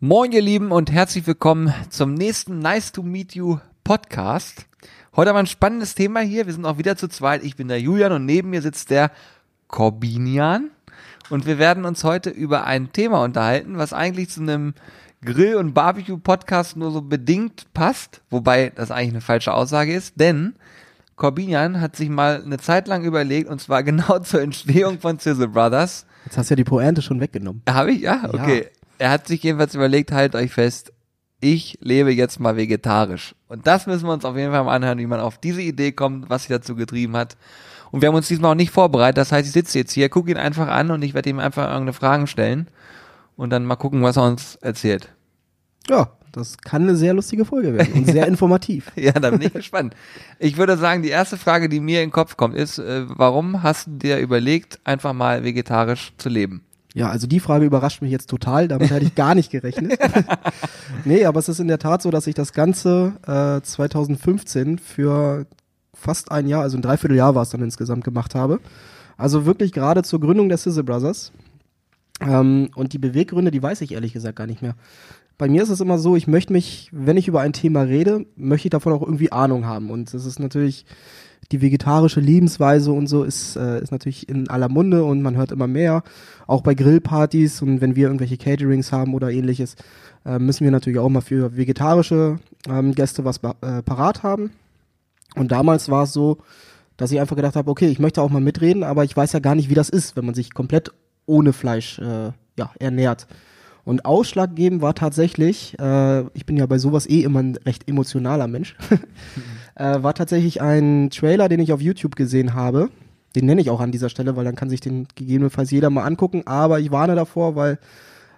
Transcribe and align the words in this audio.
Moin 0.00 0.30
ihr 0.30 0.42
Lieben 0.42 0.72
und 0.72 0.92
herzlich 0.92 1.26
willkommen 1.26 1.72
zum 1.88 2.12
nächsten 2.12 2.58
Nice 2.58 2.92
to 2.92 3.02
Meet 3.02 3.34
You 3.34 3.60
Podcast. 3.82 4.66
Heute 5.16 5.30
haben 5.30 5.36
wir 5.36 5.40
ein 5.40 5.46
spannendes 5.46 5.94
Thema 5.94 6.20
hier. 6.20 6.44
Wir 6.44 6.52
sind 6.52 6.66
auch 6.66 6.76
wieder 6.76 6.98
zu 6.98 7.08
zweit. 7.08 7.42
Ich 7.42 7.56
bin 7.56 7.68
der 7.68 7.80
Julian 7.80 8.12
und 8.12 8.26
neben 8.26 8.50
mir 8.50 8.60
sitzt 8.60 8.90
der 8.90 9.10
Corbinian. 9.68 10.68
Und 11.30 11.46
wir 11.46 11.58
werden 11.58 11.86
uns 11.86 12.04
heute 12.04 12.28
über 12.28 12.64
ein 12.66 12.92
Thema 12.92 13.24
unterhalten, 13.24 13.78
was 13.78 13.94
eigentlich 13.94 14.28
zu 14.28 14.42
einem 14.42 14.74
Grill- 15.24 15.56
und 15.56 15.72
Barbecue-Podcast 15.72 16.76
nur 16.76 16.90
so 16.90 17.00
bedingt 17.00 17.72
passt, 17.72 18.20
wobei 18.28 18.72
das 18.74 18.90
eigentlich 18.90 19.12
eine 19.12 19.20
falsche 19.22 19.54
Aussage 19.54 19.94
ist, 19.94 20.20
denn 20.20 20.56
Corbinian 21.16 21.80
hat 21.80 21.96
sich 21.96 22.10
mal 22.10 22.42
eine 22.44 22.58
Zeit 22.58 22.86
lang 22.86 23.02
überlegt, 23.02 23.48
und 23.48 23.62
zwar 23.62 23.82
genau 23.82 24.18
zur 24.18 24.42
Entstehung 24.42 25.00
von 25.00 25.18
Sizzle 25.18 25.48
Brothers. 25.48 26.04
Jetzt 26.26 26.36
hast 26.36 26.50
du 26.50 26.52
ja 26.52 26.56
die 26.56 26.64
Pointe 26.64 27.00
schon 27.00 27.18
weggenommen. 27.18 27.62
Habe 27.66 27.92
ich? 27.92 28.02
Ja, 28.02 28.28
okay. 28.28 28.66
Er 28.98 29.10
hat 29.10 29.26
sich 29.26 29.42
jedenfalls 29.42 29.74
überlegt, 29.74 30.12
halt 30.12 30.34
euch 30.34 30.52
fest, 30.52 30.92
ich 31.40 31.78
lebe 31.80 32.12
jetzt 32.12 32.40
mal 32.40 32.56
vegetarisch. 32.56 33.34
Und 33.48 33.66
das 33.66 33.86
müssen 33.86 34.06
wir 34.06 34.12
uns 34.12 34.24
auf 34.24 34.36
jeden 34.36 34.52
Fall 34.52 34.64
mal 34.64 34.74
anhören, 34.74 34.98
wie 34.98 35.06
man 35.06 35.20
auf 35.20 35.38
diese 35.38 35.62
Idee 35.62 35.92
kommt, 35.92 36.30
was 36.30 36.44
sie 36.44 36.52
dazu 36.52 36.74
getrieben 36.74 37.16
hat. 37.16 37.36
Und 37.90 38.00
wir 38.00 38.08
haben 38.08 38.16
uns 38.16 38.28
diesmal 38.28 38.52
auch 38.52 38.56
nicht 38.56 38.70
vorbereitet. 38.70 39.18
Das 39.18 39.32
heißt, 39.32 39.46
ich 39.46 39.52
sitze 39.52 39.78
jetzt 39.78 39.92
hier, 39.92 40.08
gucke 40.08 40.30
ihn 40.30 40.38
einfach 40.38 40.68
an 40.68 40.90
und 40.90 41.02
ich 41.02 41.14
werde 41.14 41.30
ihm 41.30 41.38
einfach 41.38 41.64
irgendeine 41.64 41.92
Fragen 41.92 42.26
stellen 42.26 42.68
und 43.36 43.50
dann 43.50 43.64
mal 43.64 43.76
gucken, 43.76 44.02
was 44.02 44.16
er 44.16 44.24
uns 44.24 44.56
erzählt. 44.56 45.14
Ja, 45.88 46.10
das 46.32 46.58
kann 46.58 46.82
eine 46.82 46.96
sehr 46.96 47.14
lustige 47.14 47.44
Folge 47.44 47.74
werden 47.74 47.94
und 47.94 48.06
sehr 48.06 48.26
informativ. 48.28 48.90
Ja, 48.96 49.12
da 49.12 49.30
bin 49.30 49.42
ich 49.42 49.52
gespannt. 49.52 49.94
Ich 50.38 50.56
würde 50.56 50.76
sagen, 50.76 51.02
die 51.02 51.08
erste 51.10 51.36
Frage, 51.36 51.68
die 51.68 51.80
mir 51.80 52.02
in 52.02 52.08
den 52.08 52.12
Kopf 52.12 52.36
kommt, 52.36 52.54
ist, 52.54 52.78
äh, 52.78 53.04
warum 53.08 53.62
hast 53.62 53.86
du 53.86 53.92
dir 53.92 54.18
überlegt, 54.18 54.80
einfach 54.84 55.12
mal 55.12 55.44
vegetarisch 55.44 56.12
zu 56.18 56.28
leben? 56.28 56.64
Ja, 56.96 57.10
also 57.10 57.26
die 57.26 57.40
Frage 57.40 57.66
überrascht 57.66 58.00
mich 58.00 58.10
jetzt 58.10 58.30
total, 58.30 58.68
damit 58.68 58.88
hätte 58.88 59.04
ich 59.04 59.14
gar 59.14 59.34
nicht 59.34 59.50
gerechnet. 59.50 59.98
nee, 61.04 61.26
aber 61.26 61.38
es 61.38 61.50
ist 61.50 61.60
in 61.60 61.68
der 61.68 61.78
Tat 61.78 62.00
so, 62.00 62.10
dass 62.10 62.26
ich 62.26 62.34
das 62.34 62.54
Ganze 62.54 63.12
äh, 63.26 63.60
2015 63.60 64.78
für 64.78 65.44
fast 65.92 66.32
ein 66.32 66.46
Jahr, 66.48 66.62
also 66.62 66.78
ein 66.78 66.80
Dreivierteljahr 66.80 67.34
war 67.34 67.42
es 67.42 67.50
dann 67.50 67.60
insgesamt 67.60 68.02
gemacht 68.02 68.34
habe. 68.34 68.60
Also 69.18 69.44
wirklich 69.44 69.72
gerade 69.72 70.04
zur 70.04 70.20
Gründung 70.20 70.48
der 70.48 70.56
Sizzle 70.56 70.84
Brothers. 70.84 71.32
Ähm, 72.22 72.70
und 72.74 72.94
die 72.94 72.98
Beweggründe, 72.98 73.50
die 73.50 73.62
weiß 73.62 73.82
ich 73.82 73.92
ehrlich 73.92 74.14
gesagt 74.14 74.36
gar 74.36 74.46
nicht 74.46 74.62
mehr. 74.62 74.74
Bei 75.36 75.50
mir 75.50 75.62
ist 75.62 75.68
es 75.68 75.82
immer 75.82 75.98
so, 75.98 76.16
ich 76.16 76.26
möchte 76.26 76.54
mich, 76.54 76.88
wenn 76.92 77.18
ich 77.18 77.28
über 77.28 77.42
ein 77.42 77.52
Thema 77.52 77.82
rede, 77.82 78.24
möchte 78.36 78.68
ich 78.68 78.70
davon 78.70 78.94
auch 78.94 79.02
irgendwie 79.02 79.32
Ahnung 79.32 79.66
haben. 79.66 79.90
Und 79.90 80.14
das 80.14 80.24
ist 80.24 80.38
natürlich 80.38 80.86
die 81.52 81.62
vegetarische 81.62 82.20
Lebensweise 82.20 82.92
und 82.92 83.06
so 83.06 83.24
ist, 83.24 83.56
äh, 83.56 83.80
ist 83.80 83.92
natürlich 83.92 84.28
in 84.28 84.48
aller 84.48 84.68
Munde 84.68 85.04
und 85.04 85.22
man 85.22 85.36
hört 85.36 85.52
immer 85.52 85.66
mehr. 85.66 86.02
Auch 86.46 86.62
bei 86.62 86.74
Grillpartys 86.74 87.62
und 87.62 87.80
wenn 87.80 87.96
wir 87.96 88.06
irgendwelche 88.06 88.36
Caterings 88.36 88.92
haben 88.92 89.14
oder 89.14 89.30
ähnliches, 89.30 89.76
äh, 90.24 90.38
müssen 90.38 90.64
wir 90.64 90.70
natürlich 90.70 90.98
auch 90.98 91.08
mal 91.08 91.20
für 91.20 91.56
vegetarische 91.56 92.38
ähm, 92.68 92.94
Gäste 92.94 93.24
was 93.24 93.38
äh, 93.38 93.82
parat 93.82 94.22
haben. 94.22 94.50
Und 95.34 95.52
damals 95.52 95.88
war 95.88 96.04
es 96.04 96.12
so, 96.12 96.38
dass 96.96 97.12
ich 97.12 97.20
einfach 97.20 97.36
gedacht 97.36 97.56
habe, 97.56 97.70
okay, 97.70 97.88
ich 97.88 97.98
möchte 97.98 98.22
auch 98.22 98.30
mal 98.30 98.40
mitreden, 98.40 98.82
aber 98.82 99.04
ich 99.04 99.16
weiß 99.16 99.32
ja 99.32 99.40
gar 99.40 99.54
nicht, 99.54 99.68
wie 99.68 99.74
das 99.74 99.88
ist, 99.88 100.16
wenn 100.16 100.24
man 100.24 100.34
sich 100.34 100.54
komplett 100.54 100.92
ohne 101.26 101.52
Fleisch 101.52 101.98
äh, 101.98 102.32
ja, 102.58 102.70
ernährt. 102.78 103.26
Und 103.84 104.04
ausschlaggebend 104.04 104.82
war 104.82 104.94
tatsächlich, 104.94 105.78
äh, 105.78 106.22
ich 106.34 106.44
bin 106.44 106.56
ja 106.56 106.66
bei 106.66 106.78
sowas 106.78 107.08
eh 107.08 107.22
immer 107.22 107.40
ein 107.40 107.56
recht 107.64 107.88
emotionaler 107.88 108.48
Mensch, 108.48 108.76
äh, 109.76 110.02
war 110.02 110.14
tatsächlich 110.14 110.60
ein 110.60 111.10
Trailer, 111.10 111.48
den 111.48 111.60
ich 111.60 111.72
auf 111.72 111.80
YouTube 111.80 112.16
gesehen 112.16 112.54
habe. 112.54 112.90
Den 113.36 113.46
nenne 113.46 113.60
ich 113.60 113.70
auch 113.70 113.80
an 113.80 113.92
dieser 113.92 114.08
Stelle, 114.08 114.34
weil 114.34 114.44
dann 114.44 114.56
kann 114.56 114.70
sich 114.70 114.80
den 114.80 115.06
gegebenenfalls 115.14 115.70
jeder 115.70 115.90
mal 115.90 116.04
angucken. 116.04 116.42
Aber 116.46 116.80
ich 116.80 116.90
warne 116.90 117.14
davor, 117.14 117.54
weil, 117.54 117.78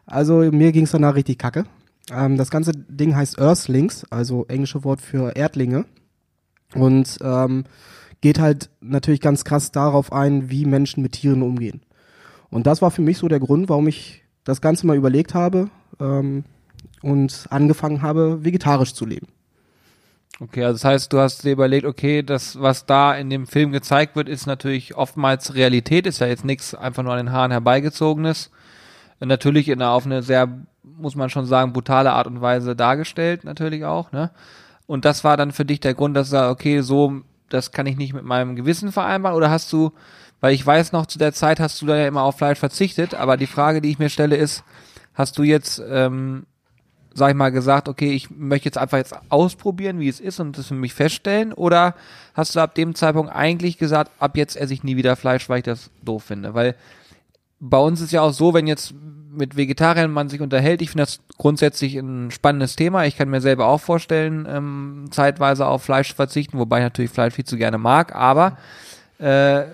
also 0.05 0.39
mir 0.53 0.73
ging 0.73 0.85
es 0.85 0.91
danach 0.91 1.15
richtig 1.15 1.39
kacke. 1.39 1.65
Ähm, 2.13 2.37
das 2.37 2.51
ganze 2.51 2.73
Ding 2.73 3.15
heißt 3.15 3.39
Earthlings, 3.39 4.05
also 4.11 4.45
englische 4.47 4.85
Wort 4.85 5.01
für 5.01 5.37
Erdlinge. 5.37 5.85
Und 6.75 7.19
ähm, 7.23 7.65
geht 8.21 8.41
halt 8.41 8.71
natürlich 8.81 9.21
ganz 9.21 9.45
krass 9.45 9.71
darauf 9.71 10.13
ein, 10.13 10.51
wie 10.51 10.67
Menschen 10.67 11.03
mit 11.03 11.13
Tieren 11.13 11.43
umgehen. 11.43 11.81
Und 12.51 12.67
das 12.67 12.83
war 12.83 12.91
für 12.91 13.03
mich 13.03 13.19
so 13.19 13.29
der 13.29 13.41
Grund, 13.41 13.69
warum 13.69 13.87
ich 13.89 14.25
das 14.45 14.61
Ganze 14.61 14.87
mal 14.87 14.97
überlegt 14.97 15.35
habe 15.35 15.71
ähm, 16.01 16.45
und 17.03 17.47
angefangen 17.51 18.03
habe, 18.03 18.45
vegetarisch 18.45 18.95
zu 18.95 19.07
leben. 19.07 19.29
Okay, 20.41 20.65
also 20.65 20.75
das 20.75 20.85
heißt, 20.85 21.13
du 21.13 21.19
hast 21.19 21.45
dir 21.45 21.53
überlegt, 21.53 21.85
okay, 21.85 22.23
das, 22.23 22.61
was 22.61 22.87
da 22.87 23.15
in 23.15 23.29
dem 23.29 23.47
Film 23.47 23.73
gezeigt 23.73 24.15
wird, 24.15 24.29
ist 24.29 24.47
natürlich 24.47 24.95
oftmals 24.95 25.55
Realität, 25.55 26.07
ist 26.07 26.21
ja 26.21 26.29
jetzt 26.29 26.45
nichts 26.45 26.75
einfach 26.75 27.03
nur 27.03 27.13
an 27.13 27.19
den 27.19 27.33
Haaren 27.33 27.51
herbeigezogenes. 27.51 28.51
Natürlich 29.19 29.69
in 29.69 29.83
einer, 29.83 29.91
auf 29.91 30.07
eine 30.07 30.23
sehr, 30.23 30.49
muss 30.85 31.17
man 31.17 31.29
schon 31.29 31.45
sagen, 31.45 31.73
brutale 31.73 32.13
Art 32.13 32.29
und 32.29 32.41
Weise 32.41 32.77
dargestellt, 32.77 33.43
natürlich 33.43 33.85
auch, 33.85 34.13
ne? 34.13 34.31
Und 34.87 35.05
das 35.05 35.25
war 35.25 35.37
dann 35.37 35.53
für 35.53 35.65
dich 35.65 35.81
der 35.81 35.95
Grund, 35.95 36.17
dass 36.17 36.29
du 36.29 36.33
sagst, 36.33 36.53
okay, 36.53 36.81
so, 36.83 37.21
das 37.51 37.73
kann 37.73 37.87
ich 37.87 37.97
nicht 37.97 38.15
mit 38.15 38.25
meinem 38.25 38.55
Gewissen 38.55 38.93
vereinbaren, 38.93 39.37
oder 39.37 39.51
hast 39.51 39.73
du 39.73 39.93
weil 40.41 40.55
ich 40.55 40.65
weiß 40.65 40.93
noch, 40.93 41.07
zu 41.07 41.19
der 41.19 41.33
Zeit 41.33 41.61
hast 41.61 41.81
du 41.83 41.87
da 41.87 41.97
ja 41.97 42.07
immer 42.07 42.23
auf 42.23 42.39
Fleisch 42.39 42.59
verzichtet, 42.59 43.15
aber 43.15 43.37
die 43.37 43.47
Frage, 43.47 43.81
die 43.81 43.91
ich 43.91 43.99
mir 43.99 44.09
stelle, 44.11 44.37
ist, 44.37 44.63
hast 45.15 45.37
du 45.39 45.43
jetzt, 45.43 45.83
ähm, 45.91 46.47
sag 47.19 47.31
ich 47.31 47.37
mal, 47.37 47.51
gesagt, 47.51 47.89
okay, 47.89 48.13
ich 48.13 48.31
möchte 48.31 48.67
jetzt 48.67 48.79
einfach 48.79 48.99
jetzt 48.99 49.15
ausprobieren, 49.29 50.01
wie 50.01 50.09
es 50.09 50.21
ist 50.21 50.41
und 50.41 50.57
das 50.57 50.69
für 50.69 50.75
mich 50.75 50.95
feststellen? 50.95 51.53
Oder 51.53 51.95
hast 52.35 52.57
du 52.57 52.61
ab 52.61 52.75
dem 52.75 52.95
Zeitpunkt 52.95 53.35
eigentlich 53.35 53.77
gesagt, 53.77 54.11
ab 54.19 54.37
jetzt 54.37 54.57
esse 54.57 54.73
ich 54.73 54.85
nie 54.85 54.97
wieder 54.97 55.17
Fleisch, 55.17 55.49
weil 55.49 55.59
ich 55.59 55.65
das 55.65 55.91
doof 56.03 56.25
finde? 56.25 56.55
Weil 56.55 56.75
bei 57.61 57.79
uns 57.79 58.01
ist 58.01 58.13
ja 58.13 58.23
auch 58.23 58.33
so, 58.33 58.55
wenn 58.55 58.67
jetzt 58.67 58.95
mit 59.31 59.57
Vegetariern 59.57 60.11
man 60.11 60.29
sich 60.29 60.41
unterhält, 60.41 60.81
ich 60.83 60.91
finde 60.91 61.05
das 61.05 61.21
grundsätzlich 61.37 61.97
ein 61.97 62.31
spannendes 62.31 62.77
Thema. 62.77 63.05
Ich 63.05 63.17
kann 63.17 63.29
mir 63.29 63.41
selber 63.41 63.67
auch 63.67 63.81
vorstellen, 63.81 64.47
ähm, 64.49 65.07
zeitweise 65.11 65.67
auf 65.67 65.83
Fleisch 65.83 66.11
zu 66.11 66.17
verzichten, 66.17 66.59
wobei 66.59 66.79
ich 66.79 66.85
natürlich 66.85 67.11
Fleisch 67.11 67.35
viel 67.35 67.45
zu 67.45 67.57
gerne 67.57 67.79
mag, 67.79 68.15
aber 68.15 68.57
äh, 69.19 69.65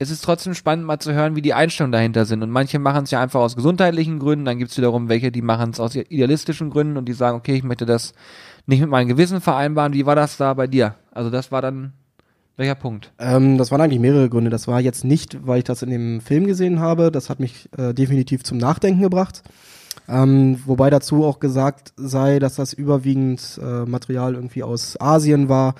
es 0.00 0.10
ist 0.10 0.24
trotzdem 0.24 0.54
spannend, 0.54 0.86
mal 0.86 0.98
zu 0.98 1.12
hören, 1.12 1.36
wie 1.36 1.42
die 1.42 1.52
Einstellungen 1.52 1.92
dahinter 1.92 2.24
sind. 2.24 2.42
Und 2.42 2.48
manche 2.48 2.78
machen 2.78 3.04
es 3.04 3.10
ja 3.10 3.20
einfach 3.20 3.40
aus 3.40 3.54
gesundheitlichen 3.54 4.18
Gründen, 4.18 4.46
dann 4.46 4.58
gibt 4.58 4.70
es 4.70 4.78
wiederum 4.78 5.10
welche, 5.10 5.30
die 5.30 5.42
machen 5.42 5.70
es 5.72 5.78
aus 5.78 5.94
idealistischen 5.94 6.70
Gründen 6.70 6.96
und 6.96 7.04
die 7.04 7.12
sagen, 7.12 7.36
okay, 7.36 7.54
ich 7.54 7.62
möchte 7.62 7.84
das 7.84 8.14
nicht 8.64 8.80
mit 8.80 8.88
meinem 8.88 9.08
Gewissen 9.08 9.42
vereinbaren. 9.42 9.92
Wie 9.92 10.06
war 10.06 10.16
das 10.16 10.38
da 10.38 10.54
bei 10.54 10.66
dir? 10.66 10.94
Also 11.12 11.28
das 11.28 11.52
war 11.52 11.60
dann 11.60 11.92
welcher 12.56 12.76
Punkt? 12.76 13.12
Ähm, 13.18 13.58
das 13.58 13.70
waren 13.70 13.82
eigentlich 13.82 14.00
mehrere 14.00 14.30
Gründe. 14.30 14.48
Das 14.48 14.66
war 14.66 14.80
jetzt 14.80 15.04
nicht, 15.04 15.46
weil 15.46 15.58
ich 15.58 15.64
das 15.64 15.82
in 15.82 15.90
dem 15.90 16.22
Film 16.22 16.46
gesehen 16.46 16.80
habe. 16.80 17.10
Das 17.10 17.28
hat 17.28 17.38
mich 17.38 17.68
äh, 17.76 17.92
definitiv 17.92 18.42
zum 18.42 18.56
Nachdenken 18.56 19.02
gebracht. 19.02 19.42
Ähm, 20.08 20.62
wobei 20.64 20.88
dazu 20.88 21.26
auch 21.26 21.40
gesagt 21.40 21.92
sei, 21.96 22.38
dass 22.38 22.54
das 22.54 22.72
überwiegend 22.72 23.60
äh, 23.62 23.84
Material 23.84 24.34
irgendwie 24.34 24.62
aus 24.62 24.98
Asien 24.98 25.50
war 25.50 25.74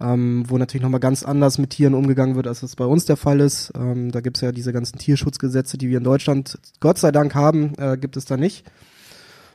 ähm, 0.00 0.44
wo 0.48 0.58
natürlich 0.58 0.82
nochmal 0.82 1.00
ganz 1.00 1.24
anders 1.24 1.58
mit 1.58 1.70
Tieren 1.70 1.94
umgegangen 1.94 2.36
wird, 2.36 2.46
als 2.46 2.60
das 2.60 2.76
bei 2.76 2.84
uns 2.84 3.04
der 3.04 3.16
Fall 3.16 3.40
ist. 3.40 3.72
Ähm, 3.76 4.10
da 4.10 4.20
gibt 4.20 4.36
es 4.36 4.40
ja 4.40 4.52
diese 4.52 4.72
ganzen 4.72 4.98
Tierschutzgesetze, 4.98 5.78
die 5.78 5.88
wir 5.88 5.98
in 5.98 6.04
Deutschland 6.04 6.58
Gott 6.80 6.98
sei 6.98 7.12
Dank 7.12 7.34
haben, 7.34 7.74
äh, 7.78 7.96
gibt 7.96 8.16
es 8.16 8.24
da 8.24 8.36
nicht. 8.36 8.64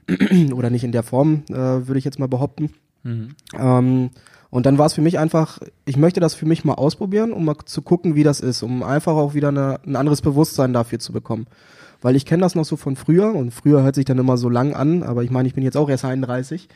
Oder 0.54 0.70
nicht 0.70 0.84
in 0.84 0.92
der 0.92 1.04
Form, 1.04 1.44
äh, 1.50 1.54
würde 1.54 1.98
ich 1.98 2.06
jetzt 2.06 2.20
mal 2.20 2.28
behaupten. 2.28 2.72
Mhm. 3.04 3.36
Ähm, 3.58 4.10
und 4.50 4.66
dann 4.66 4.78
war 4.78 4.88
es 4.88 4.94
für 4.94 5.02
mich 5.02 5.20
einfach, 5.20 5.60
ich 5.86 5.98
möchte 5.98 6.20
das 6.20 6.34
für 6.34 6.46
mich 6.46 6.66
mal 6.66 6.74
ausprobieren, 6.74 7.34
um 7.34 7.46
mal 7.46 7.56
zu 7.66 7.82
gucken, 7.82 8.16
wie 8.16 8.24
das 8.24 8.40
ist, 8.40 8.64
um 8.64 8.82
einfach 8.82 9.14
auch 9.14 9.36
wieder 9.36 9.50
eine, 9.50 9.80
ein 9.86 9.96
anderes 9.96 10.22
Bewusstsein 10.22 10.74
dafür 10.74 11.00
zu 11.00 11.14
bekommen. 11.14 11.46
Weil 12.02 12.16
ich 12.16 12.26
kenne 12.26 12.42
das 12.42 12.56
noch 12.56 12.66
so 12.66 12.78
von 12.78 12.96
früher 12.96 13.36
und 13.36 13.52
früher 13.52 13.84
hört 13.84 13.96
sich 13.96 14.06
dann 14.06 14.18
immer 14.18 14.38
so 14.38 14.50
lang 14.50 14.74
an, 14.74 15.04
aber 15.04 15.24
ich 15.24 15.30
meine, 15.30 15.48
ich 15.48 15.54
bin 15.54 15.64
jetzt 15.64 15.78
auch 15.78 15.90
erst 15.90 16.06
31. 16.06 16.70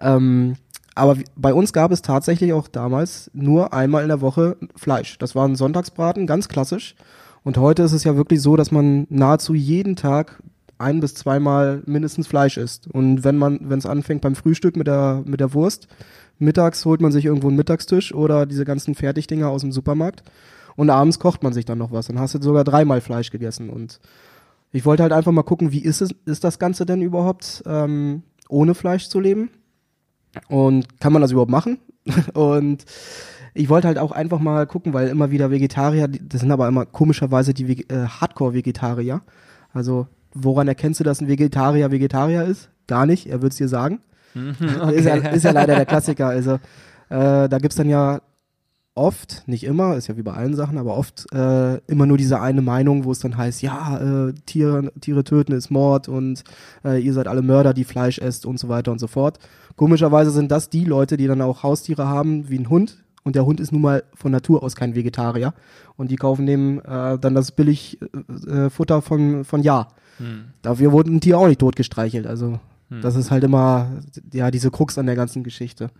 Ähm, 0.00 0.56
aber 0.94 1.16
bei 1.36 1.54
uns 1.54 1.72
gab 1.72 1.92
es 1.92 2.02
tatsächlich 2.02 2.52
auch 2.52 2.68
damals 2.68 3.30
nur 3.32 3.72
einmal 3.72 4.02
in 4.02 4.08
der 4.08 4.20
Woche 4.20 4.56
Fleisch. 4.76 5.18
Das 5.18 5.34
war 5.34 5.46
ein 5.46 5.56
Sonntagsbraten, 5.56 6.26
ganz 6.26 6.48
klassisch. 6.48 6.94
Und 7.42 7.58
heute 7.58 7.82
ist 7.82 7.92
es 7.92 8.04
ja 8.04 8.16
wirklich 8.16 8.42
so, 8.42 8.56
dass 8.56 8.70
man 8.70 9.06
nahezu 9.08 9.54
jeden 9.54 9.96
Tag 9.96 10.42
ein 10.78 11.00
bis 11.00 11.14
zweimal 11.14 11.82
mindestens 11.86 12.26
Fleisch 12.26 12.56
isst. 12.56 12.86
Und 12.86 13.22
wenn 13.22 13.36
man, 13.36 13.60
wenn 13.62 13.78
es 13.78 13.86
anfängt 13.86 14.22
beim 14.22 14.34
Frühstück 14.34 14.76
mit 14.76 14.86
der, 14.86 15.22
mit 15.24 15.40
der 15.40 15.54
Wurst, 15.54 15.88
mittags 16.38 16.84
holt 16.84 17.00
man 17.00 17.12
sich 17.12 17.26
irgendwo 17.26 17.48
einen 17.48 17.56
Mittagstisch 17.56 18.14
oder 18.14 18.46
diese 18.46 18.64
ganzen 18.64 18.94
Fertigdinger 18.94 19.48
aus 19.48 19.60
dem 19.60 19.72
Supermarkt. 19.72 20.22
Und 20.76 20.90
abends 20.90 21.18
kocht 21.18 21.42
man 21.42 21.52
sich 21.52 21.66
dann 21.66 21.78
noch 21.78 21.92
was. 21.92 22.06
Dann 22.06 22.18
hast 22.18 22.34
du 22.34 22.42
sogar 22.42 22.64
dreimal 22.64 23.00
Fleisch 23.00 23.30
gegessen. 23.30 23.68
Und 23.68 24.00
ich 24.72 24.84
wollte 24.84 25.02
halt 25.02 25.12
einfach 25.12 25.32
mal 25.32 25.42
gucken, 25.42 25.72
wie 25.72 25.82
ist 25.82 26.00
es, 26.00 26.14
ist 26.24 26.44
das 26.44 26.58
Ganze 26.58 26.86
denn 26.86 27.02
überhaupt, 27.02 27.62
ähm, 27.66 28.22
ohne 28.48 28.74
Fleisch 28.74 29.08
zu 29.08 29.20
leben? 29.20 29.50
Und 30.48 31.00
kann 31.00 31.12
man 31.12 31.22
das 31.22 31.32
überhaupt 31.32 31.50
machen? 31.50 31.78
und 32.34 32.84
ich 33.54 33.68
wollte 33.68 33.88
halt 33.88 33.98
auch 33.98 34.12
einfach 34.12 34.38
mal 34.38 34.66
gucken, 34.66 34.92
weil 34.92 35.08
immer 35.08 35.30
wieder 35.30 35.50
Vegetarier, 35.50 36.08
das 36.08 36.40
sind 36.40 36.52
aber 36.52 36.68
immer 36.68 36.86
komischerweise 36.86 37.52
die 37.52 37.88
äh, 37.88 38.06
Hardcore-Vegetarier. 38.06 39.22
Also 39.72 40.06
woran 40.32 40.68
erkennst 40.68 41.00
du, 41.00 41.04
dass 41.04 41.20
ein 41.20 41.28
Vegetarier 41.28 41.90
Vegetarier 41.90 42.44
ist? 42.44 42.70
Gar 42.86 43.06
nicht, 43.06 43.26
er 43.26 43.42
wird 43.42 43.52
es 43.52 43.58
dir 43.58 43.68
sagen. 43.68 44.00
Okay. 44.34 44.38
Mhm, 44.38 44.88
ist, 44.94 45.04
ja, 45.04 45.14
ist, 45.16 45.44
ja, 45.44 45.50
leider 45.50 45.74
der 45.74 45.86
Klassiker. 45.86 46.28
Also 46.28 46.54
äh, 47.08 47.48
da 47.48 47.58
gibt's 47.58 47.76
dann 47.76 47.88
ja 47.88 48.20
oft, 48.94 49.44
nicht 49.46 49.64
immer, 49.64 49.96
ist 49.96 50.08
ja 50.08 50.16
wie 50.16 50.22
bei 50.22 50.32
allen 50.32 50.54
Sachen, 50.54 50.76
aber 50.76 50.96
oft 50.96 51.26
äh, 51.32 51.76
immer 51.86 52.06
nur 52.06 52.18
diese 52.18 52.40
eine 52.40 52.60
Meinung, 52.60 53.04
wo 53.04 53.12
es 53.12 53.20
dann 53.20 53.36
heißt, 53.36 53.62
ja, 53.62 54.28
äh, 54.28 54.32
Tiere, 54.46 54.92
Tiere 55.00 55.24
töten 55.24 55.52
ist 55.52 55.70
Mord 55.70 56.08
und 56.08 56.42
äh, 56.84 57.00
ihr 57.00 57.12
seid 57.12 57.28
alle 57.28 57.42
Mörder, 57.42 57.72
die 57.72 57.84
Fleisch 57.84 58.18
esst 58.18 58.46
und 58.46 58.58
so 58.58 58.68
weiter 58.68 58.92
und 58.92 58.98
so 58.98 59.06
fort. 59.06 59.38
Komischerweise 59.76 60.30
sind 60.30 60.50
das 60.50 60.70
die 60.70 60.84
Leute, 60.84 61.16
die 61.16 61.26
dann 61.26 61.40
auch 61.40 61.62
Haustiere 61.62 62.06
haben, 62.06 62.48
wie 62.48 62.58
ein 62.58 62.68
Hund. 62.68 63.02
Und 63.22 63.36
der 63.36 63.44
Hund 63.44 63.60
ist 63.60 63.70
nun 63.70 63.82
mal 63.82 64.02
von 64.14 64.32
Natur 64.32 64.62
aus 64.62 64.76
kein 64.76 64.94
Vegetarier. 64.94 65.54
Und 65.96 66.10
die 66.10 66.16
kaufen 66.16 66.46
dem 66.46 66.80
äh, 66.80 67.18
dann 67.18 67.34
das 67.34 67.52
billig 67.52 67.98
äh, 68.46 68.66
äh 68.66 68.70
Futter 68.70 69.02
von, 69.02 69.44
von 69.44 69.62
Ja. 69.62 69.88
Hm. 70.18 70.46
Dafür 70.62 70.92
wurde 70.92 71.10
ein 71.10 71.20
Tier 71.20 71.38
auch 71.38 71.46
nicht 71.46 71.60
totgestreichelt. 71.60 72.26
Also 72.26 72.60
hm. 72.88 73.00
das 73.02 73.16
ist 73.16 73.30
halt 73.30 73.44
immer 73.44 73.90
ja 74.32 74.50
diese 74.50 74.70
Krux 74.70 74.98
an 74.98 75.06
der 75.06 75.16
ganzen 75.16 75.44
Geschichte. 75.44 75.90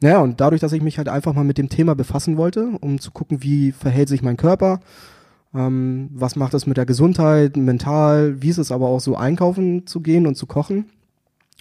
Naja, 0.00 0.18
und 0.18 0.40
dadurch, 0.40 0.60
dass 0.60 0.72
ich 0.72 0.82
mich 0.82 0.98
halt 0.98 1.08
einfach 1.08 1.32
mal 1.32 1.44
mit 1.44 1.58
dem 1.58 1.68
Thema 1.68 1.94
befassen 1.94 2.36
wollte, 2.36 2.68
um 2.80 3.00
zu 3.00 3.10
gucken, 3.10 3.42
wie 3.42 3.72
verhält 3.72 4.08
sich 4.08 4.22
mein 4.22 4.36
Körper, 4.36 4.80
ähm, 5.54 6.10
was 6.12 6.36
macht 6.36 6.54
es 6.54 6.66
mit 6.66 6.76
der 6.76 6.86
Gesundheit, 6.86 7.56
mental, 7.56 8.42
wie 8.42 8.50
ist 8.50 8.58
es 8.58 8.72
aber 8.72 8.88
auch 8.88 9.00
so 9.00 9.16
einkaufen 9.16 9.86
zu 9.86 10.00
gehen 10.00 10.26
und 10.26 10.36
zu 10.36 10.46
kochen, 10.46 10.86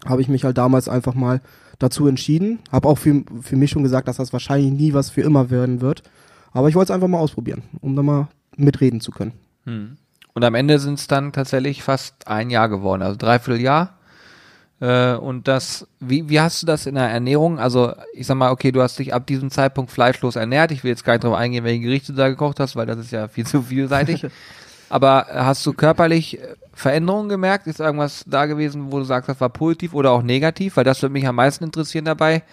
habe 0.05 0.21
ich 0.21 0.27
mich 0.27 0.43
halt 0.43 0.57
damals 0.57 0.89
einfach 0.89 1.13
mal 1.13 1.41
dazu 1.79 2.07
entschieden. 2.07 2.59
Habe 2.71 2.87
auch 2.87 2.97
für, 2.97 3.23
für 3.41 3.55
mich 3.55 3.71
schon 3.71 3.83
gesagt, 3.83 4.07
dass 4.07 4.17
das 4.17 4.33
wahrscheinlich 4.33 4.71
nie 4.71 4.93
was 4.93 5.09
für 5.09 5.21
immer 5.21 5.49
werden 5.49 5.81
wird. 5.81 6.03
Aber 6.51 6.69
ich 6.69 6.75
wollte 6.75 6.91
es 6.91 6.95
einfach 6.95 7.07
mal 7.07 7.19
ausprobieren, 7.19 7.63
um 7.81 7.95
da 7.95 8.03
mal 8.03 8.27
mitreden 8.57 9.01
zu 9.01 9.11
können. 9.11 9.33
Hm. 9.65 9.97
Und 10.33 10.43
am 10.43 10.55
Ende 10.55 10.79
sind 10.79 10.99
es 10.99 11.07
dann 11.07 11.31
tatsächlich 11.31 11.83
fast 11.83 12.27
ein 12.27 12.49
Jahr 12.49 12.69
geworden, 12.69 13.01
also 13.01 13.17
dreiviertel 13.17 13.61
Jahr. 13.61 13.94
Äh, 14.81 15.13
und 15.13 15.47
das, 15.47 15.87
wie, 15.99 16.29
wie 16.29 16.39
hast 16.39 16.61
du 16.61 16.67
das 16.67 16.85
in 16.85 16.95
der 16.95 17.09
Ernährung? 17.09 17.59
Also, 17.59 17.93
ich 18.13 18.27
sag 18.27 18.35
mal, 18.35 18.51
okay, 18.51 18.71
du 18.71 18.81
hast 18.81 18.99
dich 18.99 19.13
ab 19.13 19.25
diesem 19.25 19.49
Zeitpunkt 19.49 19.91
fleischlos 19.91 20.35
ernährt. 20.35 20.71
Ich 20.71 20.83
will 20.83 20.91
jetzt 20.91 21.05
gar 21.05 21.13
nicht 21.13 21.23
darauf 21.23 21.37
eingehen, 21.37 21.63
welche 21.63 21.81
Gerichte 21.81 22.11
du 22.11 22.17
da 22.17 22.29
gekocht 22.29 22.59
hast, 22.59 22.75
weil 22.75 22.85
das 22.85 22.97
ist 22.97 23.11
ja 23.11 23.27
viel 23.27 23.45
zu 23.47 23.61
vielseitig. 23.61 24.25
Aber 24.89 25.27
hast 25.29 25.65
du 25.65 25.73
körperlich 25.73 26.39
äh, 26.39 26.55
Veränderungen 26.73 27.29
gemerkt? 27.29 27.67
Ist 27.67 27.79
irgendwas 27.79 28.23
da 28.27 28.45
gewesen, 28.45 28.91
wo 28.91 28.99
du 28.99 29.05
sagst, 29.05 29.29
das 29.29 29.39
war 29.39 29.49
positiv 29.49 29.93
oder 29.93 30.11
auch 30.11 30.21
negativ? 30.21 30.77
Weil 30.77 30.83
das 30.83 31.01
würde 31.01 31.13
mich 31.13 31.27
am 31.27 31.35
meisten 31.35 31.63
interessieren 31.63 32.05
dabei 32.05 32.43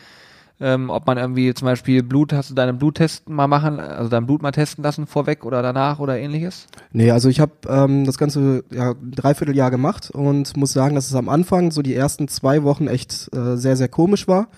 ähm, 0.62 0.90
ob 0.90 1.06
man 1.08 1.18
irgendwie 1.18 1.52
zum 1.54 1.66
Beispiel 1.66 2.04
Blut, 2.04 2.32
hast 2.32 2.50
du 2.50 2.54
deinen 2.54 2.78
Bluttest 2.78 3.28
mal 3.28 3.48
machen, 3.48 3.80
also 3.80 4.08
dein 4.08 4.26
Blut 4.26 4.42
mal 4.42 4.52
testen 4.52 4.84
lassen 4.84 5.06
vorweg 5.06 5.44
oder 5.44 5.60
danach 5.60 5.98
oder 5.98 6.18
ähnliches? 6.18 6.68
Nee, 6.92 7.10
also 7.10 7.28
ich 7.28 7.40
habe 7.40 7.52
ähm, 7.68 8.06
das 8.06 8.16
ganze 8.16 8.62
ja, 8.70 8.94
dreiviertel 9.02 9.56
Jahr 9.56 9.72
gemacht 9.72 10.10
und 10.12 10.56
muss 10.56 10.72
sagen, 10.72 10.94
dass 10.94 11.08
es 11.08 11.16
am 11.16 11.28
Anfang 11.28 11.72
so 11.72 11.82
die 11.82 11.96
ersten 11.96 12.28
zwei 12.28 12.62
Wochen 12.62 12.86
echt 12.86 13.28
äh, 13.34 13.56
sehr, 13.56 13.76
sehr 13.76 13.88
komisch 13.88 14.28
war. 14.28 14.48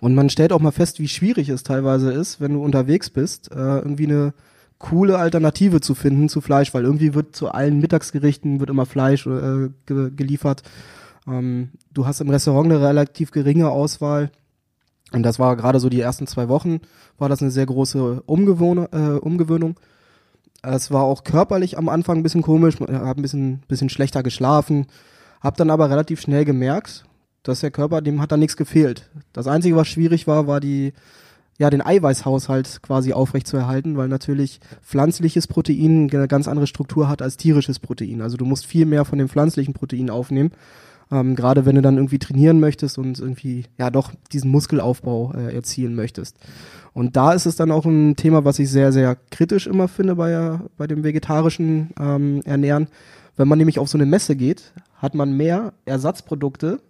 Und 0.00 0.16
man 0.16 0.28
stellt 0.28 0.52
auch 0.52 0.60
mal 0.60 0.72
fest, 0.72 0.98
wie 0.98 1.08
schwierig 1.08 1.48
es 1.48 1.62
teilweise 1.62 2.12
ist, 2.12 2.40
wenn 2.40 2.54
du 2.54 2.62
unterwegs 2.62 3.08
bist, 3.08 3.52
äh, 3.52 3.78
irgendwie 3.78 4.06
eine 4.06 4.34
coole 4.78 5.18
Alternative 5.18 5.80
zu 5.80 5.94
finden 5.94 6.28
zu 6.28 6.40
Fleisch, 6.40 6.74
weil 6.74 6.84
irgendwie 6.84 7.14
wird 7.14 7.36
zu 7.36 7.48
allen 7.48 7.78
Mittagsgerichten 7.78 8.58
wird 8.58 8.70
immer 8.70 8.86
Fleisch 8.86 9.24
äh, 9.26 9.70
ge 9.86 10.10
geliefert. 10.14 10.62
Ähm, 11.26 11.70
du 11.92 12.06
hast 12.06 12.20
im 12.20 12.28
Restaurant 12.28 12.70
eine 12.70 12.86
relativ 12.86 13.30
geringe 13.30 13.70
Auswahl. 13.70 14.30
Und 15.14 15.22
das 15.22 15.38
war 15.38 15.56
gerade 15.56 15.78
so 15.78 15.88
die 15.88 16.00
ersten 16.00 16.26
zwei 16.26 16.48
Wochen, 16.48 16.80
war 17.18 17.28
das 17.28 17.40
eine 17.40 17.50
sehr 17.50 17.66
große 17.66 18.22
Umgewohne, 18.26 18.88
äh, 18.92 19.18
Umgewöhnung. 19.18 19.76
Es 20.62 20.90
war 20.90 21.04
auch 21.04 21.24
körperlich 21.24 21.78
am 21.78 21.88
Anfang 21.88 22.18
ein 22.18 22.22
bisschen 22.22 22.42
komisch, 22.42 22.80
habe 22.80 23.20
ein 23.20 23.22
bisschen, 23.22 23.62
bisschen 23.68 23.90
schlechter 23.90 24.22
geschlafen, 24.22 24.86
habe 25.40 25.56
dann 25.56 25.70
aber 25.70 25.90
relativ 25.90 26.20
schnell 26.20 26.44
gemerkt, 26.44 27.04
dass 27.42 27.60
der 27.60 27.70
Körper, 27.70 28.00
dem 28.00 28.20
hat 28.20 28.32
da 28.32 28.36
nichts 28.36 28.56
gefehlt. 28.56 29.10
Das 29.32 29.46
Einzige, 29.46 29.76
was 29.76 29.86
schwierig 29.86 30.26
war, 30.26 30.46
war 30.46 30.60
die, 30.60 30.94
ja, 31.58 31.70
den 31.70 31.84
Eiweißhaushalt 31.84 32.82
quasi 32.82 33.12
aufrechtzuerhalten, 33.12 33.96
weil 33.96 34.08
natürlich 34.08 34.58
pflanzliches 34.82 35.46
Protein 35.46 36.10
eine 36.12 36.26
ganz 36.26 36.48
andere 36.48 36.66
Struktur 36.66 37.08
hat 37.08 37.22
als 37.22 37.36
tierisches 37.36 37.78
Protein. 37.78 38.22
Also 38.22 38.36
du 38.36 38.46
musst 38.46 38.66
viel 38.66 38.86
mehr 38.86 39.04
von 39.04 39.18
dem 39.18 39.28
pflanzlichen 39.28 39.74
Protein 39.74 40.10
aufnehmen. 40.10 40.50
Ähm, 41.10 41.34
Gerade 41.34 41.66
wenn 41.66 41.76
du 41.76 41.82
dann 41.82 41.96
irgendwie 41.96 42.18
trainieren 42.18 42.60
möchtest 42.60 42.98
und 42.98 43.18
irgendwie 43.18 43.64
ja 43.78 43.90
doch 43.90 44.12
diesen 44.32 44.50
Muskelaufbau 44.50 45.32
äh, 45.34 45.54
erzielen 45.54 45.94
möchtest. 45.94 46.36
Und 46.92 47.16
da 47.16 47.32
ist 47.32 47.46
es 47.46 47.56
dann 47.56 47.70
auch 47.70 47.84
ein 47.84 48.16
Thema, 48.16 48.44
was 48.44 48.58
ich 48.58 48.70
sehr, 48.70 48.92
sehr 48.92 49.16
kritisch 49.30 49.66
immer 49.66 49.88
finde 49.88 50.14
bei, 50.14 50.58
bei 50.76 50.86
dem 50.86 51.02
vegetarischen 51.02 51.90
ähm, 52.00 52.40
Ernähren. 52.44 52.88
Wenn 53.36 53.48
man 53.48 53.58
nämlich 53.58 53.78
auf 53.78 53.88
so 53.88 53.98
eine 53.98 54.06
Messe 54.06 54.36
geht, 54.36 54.72
hat 54.96 55.14
man 55.14 55.36
mehr 55.36 55.72
Ersatzprodukte 55.86 56.80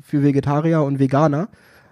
für 0.00 0.22
Vegetarier 0.22 0.82
und 0.82 0.98
Veganer 0.98 1.48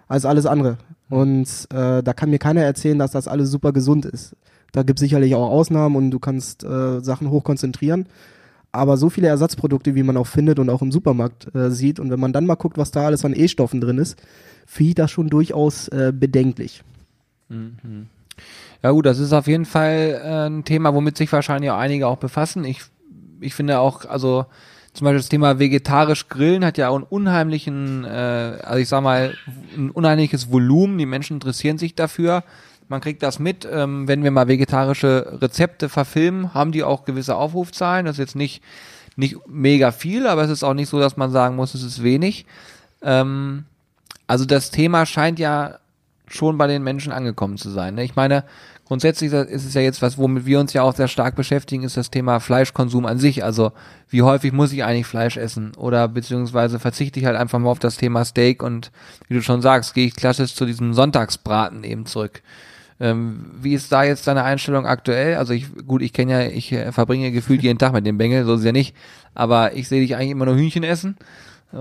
als 0.08 0.24
alles 0.24 0.46
andere. 0.46 0.78
Und 1.10 1.48
äh, 1.72 2.02
da 2.02 2.12
kann 2.14 2.30
mir 2.30 2.38
keiner 2.38 2.62
erzählen, 2.62 2.98
dass 2.98 3.12
das 3.12 3.28
alles 3.28 3.50
super 3.50 3.72
gesund 3.72 4.06
ist. 4.06 4.34
Da 4.72 4.82
gibt 4.82 4.98
es 4.98 5.02
sicherlich 5.02 5.34
auch 5.34 5.50
Ausnahmen 5.50 5.96
und 5.96 6.10
du 6.10 6.18
kannst 6.18 6.64
äh, 6.64 7.00
Sachen 7.00 7.30
hochkonzentrieren 7.30 8.06
aber 8.78 8.96
so 8.96 9.10
viele 9.10 9.28
Ersatzprodukte, 9.28 9.94
wie 9.94 10.02
man 10.02 10.16
auch 10.16 10.26
findet 10.26 10.58
und 10.58 10.70
auch 10.70 10.82
im 10.82 10.92
Supermarkt 10.92 11.54
äh, 11.54 11.70
sieht. 11.70 12.00
Und 12.00 12.10
wenn 12.10 12.20
man 12.20 12.32
dann 12.32 12.46
mal 12.46 12.54
guckt, 12.54 12.78
was 12.78 12.90
da 12.90 13.06
alles 13.06 13.24
an 13.24 13.34
E-Stoffen 13.36 13.80
drin 13.80 13.98
ist, 13.98 14.16
finde 14.66 14.88
ich 14.88 14.94
das 14.94 15.10
schon 15.10 15.28
durchaus 15.28 15.88
äh, 15.88 16.12
bedenklich. 16.14 16.82
Mhm. 17.48 18.06
Ja 18.82 18.90
gut, 18.92 19.06
das 19.06 19.18
ist 19.18 19.32
auf 19.32 19.46
jeden 19.46 19.64
Fall 19.64 20.20
äh, 20.22 20.46
ein 20.48 20.64
Thema, 20.64 20.94
womit 20.94 21.16
sich 21.16 21.32
wahrscheinlich 21.32 21.70
auch 21.70 21.78
einige 21.78 22.06
auch 22.06 22.18
befassen. 22.18 22.64
Ich, 22.64 22.82
ich 23.40 23.54
finde 23.54 23.80
auch, 23.80 24.04
also 24.04 24.46
zum 24.92 25.04
Beispiel 25.04 25.18
das 25.18 25.28
Thema 25.28 25.58
vegetarisch 25.58 26.28
Grillen 26.28 26.64
hat 26.64 26.78
ja 26.78 26.88
auch 26.88 26.96
einen 26.96 27.04
unheimlichen, 27.04 28.04
äh, 28.04 28.08
also 28.62 28.78
ich 28.78 28.88
sag 28.88 29.02
mal, 29.02 29.34
ein 29.76 29.90
unheimliches 29.90 30.50
Volumen. 30.50 30.98
Die 30.98 31.06
Menschen 31.06 31.34
interessieren 31.34 31.78
sich 31.78 31.94
dafür 31.94 32.44
man 32.88 33.00
kriegt 33.00 33.22
das 33.22 33.38
mit, 33.38 33.68
ähm, 33.70 34.08
wenn 34.08 34.24
wir 34.24 34.30
mal 34.30 34.48
vegetarische 34.48 35.38
Rezepte 35.40 35.88
verfilmen, 35.88 36.54
haben 36.54 36.72
die 36.72 36.82
auch 36.82 37.04
gewisse 37.04 37.36
Aufrufzahlen. 37.36 38.06
Das 38.06 38.14
ist 38.14 38.20
jetzt 38.20 38.36
nicht, 38.36 38.62
nicht 39.16 39.36
mega 39.46 39.92
viel, 39.92 40.26
aber 40.26 40.42
es 40.44 40.50
ist 40.50 40.64
auch 40.64 40.74
nicht 40.74 40.88
so, 40.88 40.98
dass 40.98 41.16
man 41.16 41.30
sagen 41.30 41.56
muss, 41.56 41.74
es 41.74 41.82
ist 41.82 42.02
wenig. 42.02 42.46
Ähm, 43.02 43.64
also 44.26 44.44
das 44.44 44.70
Thema 44.70 45.06
scheint 45.06 45.38
ja 45.38 45.78
schon 46.26 46.58
bei 46.58 46.66
den 46.66 46.82
Menschen 46.82 47.12
angekommen 47.12 47.56
zu 47.56 47.70
sein. 47.70 47.94
Ne? 47.94 48.04
Ich 48.04 48.16
meine, 48.16 48.44
grundsätzlich 48.84 49.32
ist 49.32 49.64
es 49.64 49.74
ja 49.74 49.80
jetzt 49.80 50.02
was, 50.02 50.18
womit 50.18 50.46
wir 50.46 50.60
uns 50.60 50.72
ja 50.72 50.82
auch 50.82 50.94
sehr 50.94 51.08
stark 51.08 51.36
beschäftigen, 51.36 51.82
ist 51.82 51.96
das 51.96 52.10
Thema 52.10 52.40
Fleischkonsum 52.40 53.06
an 53.06 53.18
sich. 53.18 53.44
Also 53.44 53.72
wie 54.08 54.22
häufig 54.22 54.52
muss 54.52 54.72
ich 54.72 54.84
eigentlich 54.84 55.06
Fleisch 55.06 55.36
essen? 55.36 55.72
Oder 55.76 56.08
beziehungsweise 56.08 56.78
verzichte 56.78 57.20
ich 57.20 57.26
halt 57.26 57.36
einfach 57.36 57.58
mal 57.58 57.70
auf 57.70 57.78
das 57.78 57.96
Thema 57.96 58.24
Steak 58.24 58.62
und 58.62 58.90
wie 59.28 59.34
du 59.34 59.42
schon 59.42 59.62
sagst, 59.62 59.94
gehe 59.94 60.06
ich 60.06 60.16
klassisch 60.16 60.54
zu 60.54 60.66
diesem 60.66 60.94
Sonntagsbraten 60.94 61.84
eben 61.84 62.06
zurück. 62.06 62.42
Ähm, 63.00 63.52
wie 63.60 63.74
ist 63.74 63.92
da 63.92 64.02
jetzt 64.02 64.26
deine 64.26 64.42
Einstellung 64.42 64.86
aktuell? 64.86 65.36
Also 65.36 65.52
ich, 65.52 65.66
gut, 65.86 66.02
ich 66.02 66.12
kenne 66.12 66.32
ja, 66.32 66.50
ich 66.50 66.72
äh, 66.72 66.90
verbringe 66.90 67.30
gefühlt 67.30 67.62
jeden 67.62 67.78
Tag 67.78 67.92
mit 67.92 68.06
dem 68.06 68.18
Bengel, 68.18 68.44
so 68.44 68.54
ist 68.54 68.64
ja 68.64 68.72
nicht. 68.72 68.94
Aber 69.34 69.76
ich 69.76 69.88
sehe 69.88 70.00
dich 70.00 70.16
eigentlich 70.16 70.30
immer 70.30 70.46
nur 70.46 70.56
Hühnchen 70.56 70.82
essen. 70.82 71.16
Äh, 71.72 71.76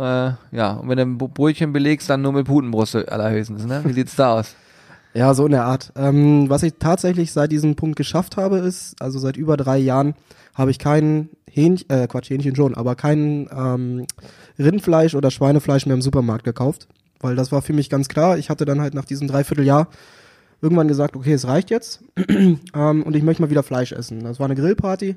ja, 0.52 0.74
und 0.74 0.90
wenn 0.90 0.98
du 0.98 1.04
ein 1.04 1.18
Brötchen 1.18 1.74
belegst, 1.74 2.10
dann 2.10 2.22
nur 2.22 2.34
mit 2.34 2.46
Putenbrust 2.46 2.96
allerhöchstens, 2.96 3.66
ne? 3.66 3.82
Wie 3.86 3.94
sieht's 3.94 4.16
da 4.16 4.40
aus? 4.40 4.56
Ja, 5.14 5.34
so 5.34 5.46
in 5.46 5.52
der 5.52 5.66
Art. 5.66 5.94
Ähm, 5.96 6.48
was 6.48 6.62
ich 6.62 6.74
tatsächlich 6.78 7.32
seit 7.32 7.52
diesem 7.52 7.76
Punkt 7.76 7.96
geschafft 7.96 8.38
habe, 8.38 8.60
ist, 8.60 9.02
also 9.02 9.18
seit 9.18 9.36
über 9.36 9.58
drei 9.58 9.80
Jahren 9.80 10.14
habe 10.54 10.70
ich 10.70 10.78
kein 10.78 11.30
Hähnchen, 11.50 11.90
äh, 11.90 12.06
Quatsch, 12.06 12.30
Hähnchen 12.30 12.56
schon, 12.56 12.76
aber 12.76 12.94
kein 12.94 13.50
ähm, 13.52 14.06
Rindfleisch 14.60 15.16
oder 15.16 15.32
Schweinefleisch 15.32 15.88
mehr 15.88 15.96
im 15.96 16.04
Supermarkt 16.04 16.44
gekauft. 16.44 16.88
Weil 17.20 17.36
das 17.36 17.52
war 17.52 17.64
für 17.64 17.74
mich 17.74 17.90
ganz 17.90 18.10
klar. 18.10 18.38
Ich 18.38 18.52
hatte 18.52 18.66
dann 18.66 18.80
halt 18.80 18.94
nach 18.94 19.06
diesem 19.06 19.28
Dreivierteljahr 19.28 19.88
irgendwann 20.62 20.88
gesagt, 20.88 21.16
okay, 21.16 21.34
es 21.34 21.48
reicht 21.48 21.70
jetzt 21.70 22.04
ähm, 22.30 23.04
und 23.04 23.16
ich 23.16 23.24
möchte 23.24 23.42
mal 23.42 23.50
wieder 23.50 23.64
Fleisch 23.64 23.92
essen. 23.92 24.24
Das 24.24 24.40
war 24.40 24.46
eine 24.46 24.56
Grillparty 24.56 25.16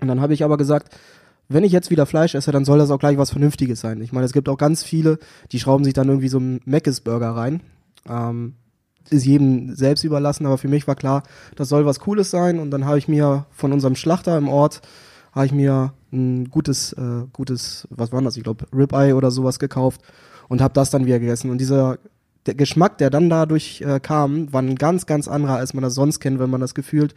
und 0.00 0.08
dann 0.08 0.20
habe 0.20 0.34
ich 0.34 0.44
aber 0.44 0.56
gesagt, 0.56 0.94
wenn 1.48 1.64
ich 1.64 1.72
jetzt 1.72 1.90
wieder 1.90 2.06
Fleisch 2.06 2.34
esse, 2.34 2.52
dann 2.52 2.64
soll 2.64 2.78
das 2.78 2.90
auch 2.90 2.98
gleich 2.98 3.18
was 3.18 3.30
Vernünftiges 3.30 3.80
sein. 3.80 4.00
Ich 4.00 4.12
meine, 4.12 4.26
es 4.26 4.32
gibt 4.32 4.48
auch 4.48 4.56
ganz 4.56 4.82
viele, 4.82 5.18
die 5.50 5.60
schrauben 5.60 5.84
sich 5.84 5.94
dann 5.94 6.08
irgendwie 6.08 6.28
so 6.28 6.38
einen 6.38 6.60
Mc's-Burger 6.64 7.30
rein. 7.30 7.60
Ähm, 8.08 8.54
ist 9.10 9.26
jedem 9.26 9.74
selbst 9.74 10.04
überlassen, 10.04 10.46
aber 10.46 10.58
für 10.58 10.68
mich 10.68 10.86
war 10.86 10.94
klar, 10.94 11.24
das 11.56 11.68
soll 11.68 11.84
was 11.84 12.00
Cooles 12.00 12.30
sein 12.30 12.58
und 12.58 12.70
dann 12.70 12.86
habe 12.86 12.98
ich 12.98 13.08
mir 13.08 13.46
von 13.50 13.72
unserem 13.72 13.96
Schlachter 13.96 14.38
im 14.38 14.48
Ort 14.48 14.80
habe 15.32 15.46
ich 15.46 15.52
mir 15.52 15.94
ein 16.12 16.50
gutes, 16.50 16.92
äh, 16.92 17.24
gutes, 17.32 17.88
was 17.90 18.12
war 18.12 18.22
das? 18.22 18.36
Ich 18.36 18.44
glaube 18.44 18.66
Ribeye 18.72 19.14
oder 19.14 19.30
sowas 19.30 19.58
gekauft 19.58 20.02
und 20.48 20.60
habe 20.60 20.74
das 20.74 20.90
dann 20.90 21.06
wieder 21.06 21.18
gegessen. 21.18 21.50
Und 21.50 21.58
dieser 21.58 21.98
der 22.46 22.54
Geschmack, 22.54 22.98
der 22.98 23.10
dann 23.10 23.30
dadurch 23.30 23.82
äh, 23.82 24.00
kam, 24.00 24.52
war 24.52 24.62
ein 24.62 24.76
ganz, 24.76 25.06
ganz 25.06 25.28
anderer, 25.28 25.56
als 25.56 25.74
man 25.74 25.82
das 25.82 25.94
sonst 25.94 26.20
kennt, 26.20 26.38
wenn 26.38 26.50
man 26.50 26.60
das 26.60 26.74
gefühlt 26.74 27.14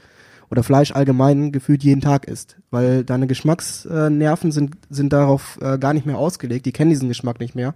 oder 0.51 0.63
Fleisch 0.63 0.91
allgemein 0.91 1.51
gefühlt 1.51 1.83
jeden 1.83 2.01
Tag 2.01 2.25
isst. 2.25 2.57
Weil 2.69 3.03
deine 3.03 3.27
Geschmacksnerven 3.27 4.51
sind, 4.51 4.75
sind 4.89 5.11
darauf 5.11 5.57
äh, 5.61 5.77
gar 5.79 5.93
nicht 5.93 6.05
mehr 6.05 6.17
ausgelegt, 6.17 6.65
die 6.65 6.71
kennen 6.71 6.91
diesen 6.91 7.09
Geschmack 7.09 7.39
nicht 7.39 7.55
mehr, 7.55 7.73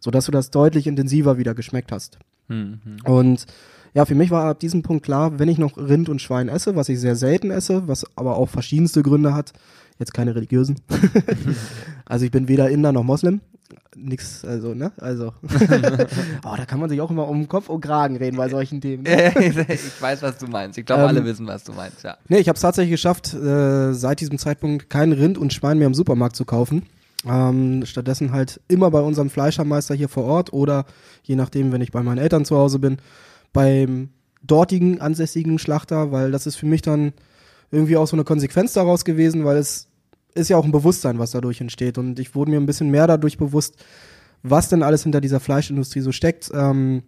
sodass 0.00 0.26
du 0.26 0.32
das 0.32 0.50
deutlich 0.50 0.86
intensiver 0.86 1.38
wieder 1.38 1.54
geschmeckt 1.54 1.90
hast. 1.90 2.18
Mhm. 2.48 2.80
Und 3.04 3.46
ja, 3.94 4.04
für 4.04 4.14
mich 4.14 4.30
war 4.30 4.44
ab 4.44 4.60
diesem 4.60 4.82
Punkt 4.82 5.04
klar, 5.04 5.38
wenn 5.38 5.48
ich 5.48 5.58
noch 5.58 5.76
Rind 5.76 6.08
und 6.08 6.22
Schwein 6.22 6.48
esse, 6.48 6.76
was 6.76 6.88
ich 6.88 6.98
sehr 6.98 7.16
selten 7.16 7.50
esse, 7.50 7.88
was 7.88 8.06
aber 8.16 8.36
auch 8.36 8.48
verschiedenste 8.48 9.02
Gründe 9.02 9.34
hat, 9.34 9.52
jetzt 9.98 10.14
keine 10.14 10.34
religiösen. 10.34 10.76
also 12.06 12.24
ich 12.24 12.30
bin 12.30 12.48
weder 12.48 12.70
Inder 12.70 12.92
noch 12.92 13.02
Moslem, 13.02 13.40
nix, 13.96 14.44
also, 14.44 14.74
ne? 14.74 14.92
Also. 14.98 15.32
oh, 16.44 16.54
da 16.56 16.64
kann 16.66 16.80
man 16.80 16.88
sich 16.88 17.00
auch 17.00 17.10
immer 17.10 17.28
um 17.28 17.48
Kopf 17.48 17.68
und 17.68 17.80
Kragen 17.80 18.16
reden 18.16 18.36
bei 18.36 18.48
solchen 18.48 18.80
Themen. 18.80 19.04
Ich 19.68 20.00
weiß, 20.00 20.22
was 20.22 20.38
du 20.38 20.46
meinst. 20.46 20.78
Ich 20.78 20.86
glaube, 20.86 21.02
Ähm, 21.02 21.08
alle 21.08 21.24
wissen, 21.24 21.46
was 21.46 21.64
du 21.64 21.72
meinst, 21.72 22.02
ja. 22.02 22.16
Nee, 22.28 22.38
ich 22.38 22.48
habe 22.48 22.56
es 22.56 22.62
tatsächlich 22.62 22.92
geschafft, 22.92 23.34
äh, 23.34 23.92
seit 23.92 24.20
diesem 24.20 24.38
Zeitpunkt 24.38 24.90
kein 24.90 25.12
Rind 25.12 25.38
und 25.38 25.52
Schwein 25.52 25.78
mehr 25.78 25.86
im 25.86 25.94
Supermarkt 25.94 26.36
zu 26.36 26.44
kaufen. 26.44 26.86
Ähm, 27.24 27.84
stattdessen 27.86 28.32
halt 28.32 28.60
immer 28.68 28.90
bei 28.90 29.00
unserem 29.00 29.30
Fleischermeister 29.30 29.94
hier 29.94 30.08
vor 30.08 30.24
Ort 30.24 30.52
oder 30.52 30.86
je 31.22 31.36
nachdem, 31.36 31.72
wenn 31.72 31.80
ich 31.80 31.92
bei 31.92 32.02
meinen 32.02 32.18
Eltern 32.18 32.44
zu 32.44 32.56
Hause 32.56 32.78
bin, 32.78 32.98
beim 33.52 34.10
dortigen 34.42 35.00
ansässigen 35.00 35.58
Schlachter, 35.58 36.10
weil 36.10 36.32
das 36.32 36.46
ist 36.46 36.56
für 36.56 36.66
mich 36.66 36.82
dann 36.82 37.12
irgendwie 37.70 37.96
auch 37.96 38.06
so 38.06 38.16
eine 38.16 38.24
Konsequenz 38.24 38.72
daraus 38.72 39.04
gewesen, 39.04 39.44
weil 39.44 39.56
es 39.56 39.88
ist 40.34 40.48
ja 40.48 40.56
auch 40.56 40.64
ein 40.64 40.72
Bewusstsein, 40.72 41.18
was 41.18 41.32
dadurch 41.32 41.60
entsteht. 41.60 41.98
Und 41.98 42.18
ich 42.18 42.34
wurde 42.34 42.50
mir 42.50 42.58
ein 42.58 42.66
bisschen 42.66 42.90
mehr 42.90 43.06
dadurch 43.06 43.38
bewusst, 43.38 43.76
was 44.42 44.68
denn 44.68 44.82
alles 44.82 45.02
hinter 45.02 45.20
dieser 45.20 45.40
Fleischindustrie 45.40 46.00
so 46.00 46.12
steckt. 46.12 46.50
Ähm, 46.54 47.02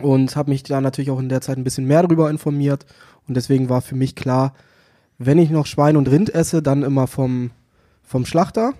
und 0.00 0.36
habe 0.36 0.50
mich 0.50 0.62
da 0.62 0.80
natürlich 0.80 1.10
auch 1.10 1.20
in 1.20 1.28
der 1.28 1.40
Zeit 1.40 1.56
ein 1.56 1.64
bisschen 1.64 1.86
mehr 1.86 2.02
darüber 2.02 2.30
informiert. 2.30 2.86
Und 3.26 3.36
deswegen 3.36 3.68
war 3.68 3.80
für 3.80 3.94
mich 3.94 4.14
klar, 4.14 4.54
wenn 5.18 5.38
ich 5.38 5.50
noch 5.50 5.66
Schwein 5.66 5.96
und 5.96 6.10
Rind 6.10 6.34
esse, 6.34 6.62
dann 6.62 6.82
immer 6.82 7.06
vom, 7.06 7.50
vom 8.02 8.26
Schlachter. 8.26 8.74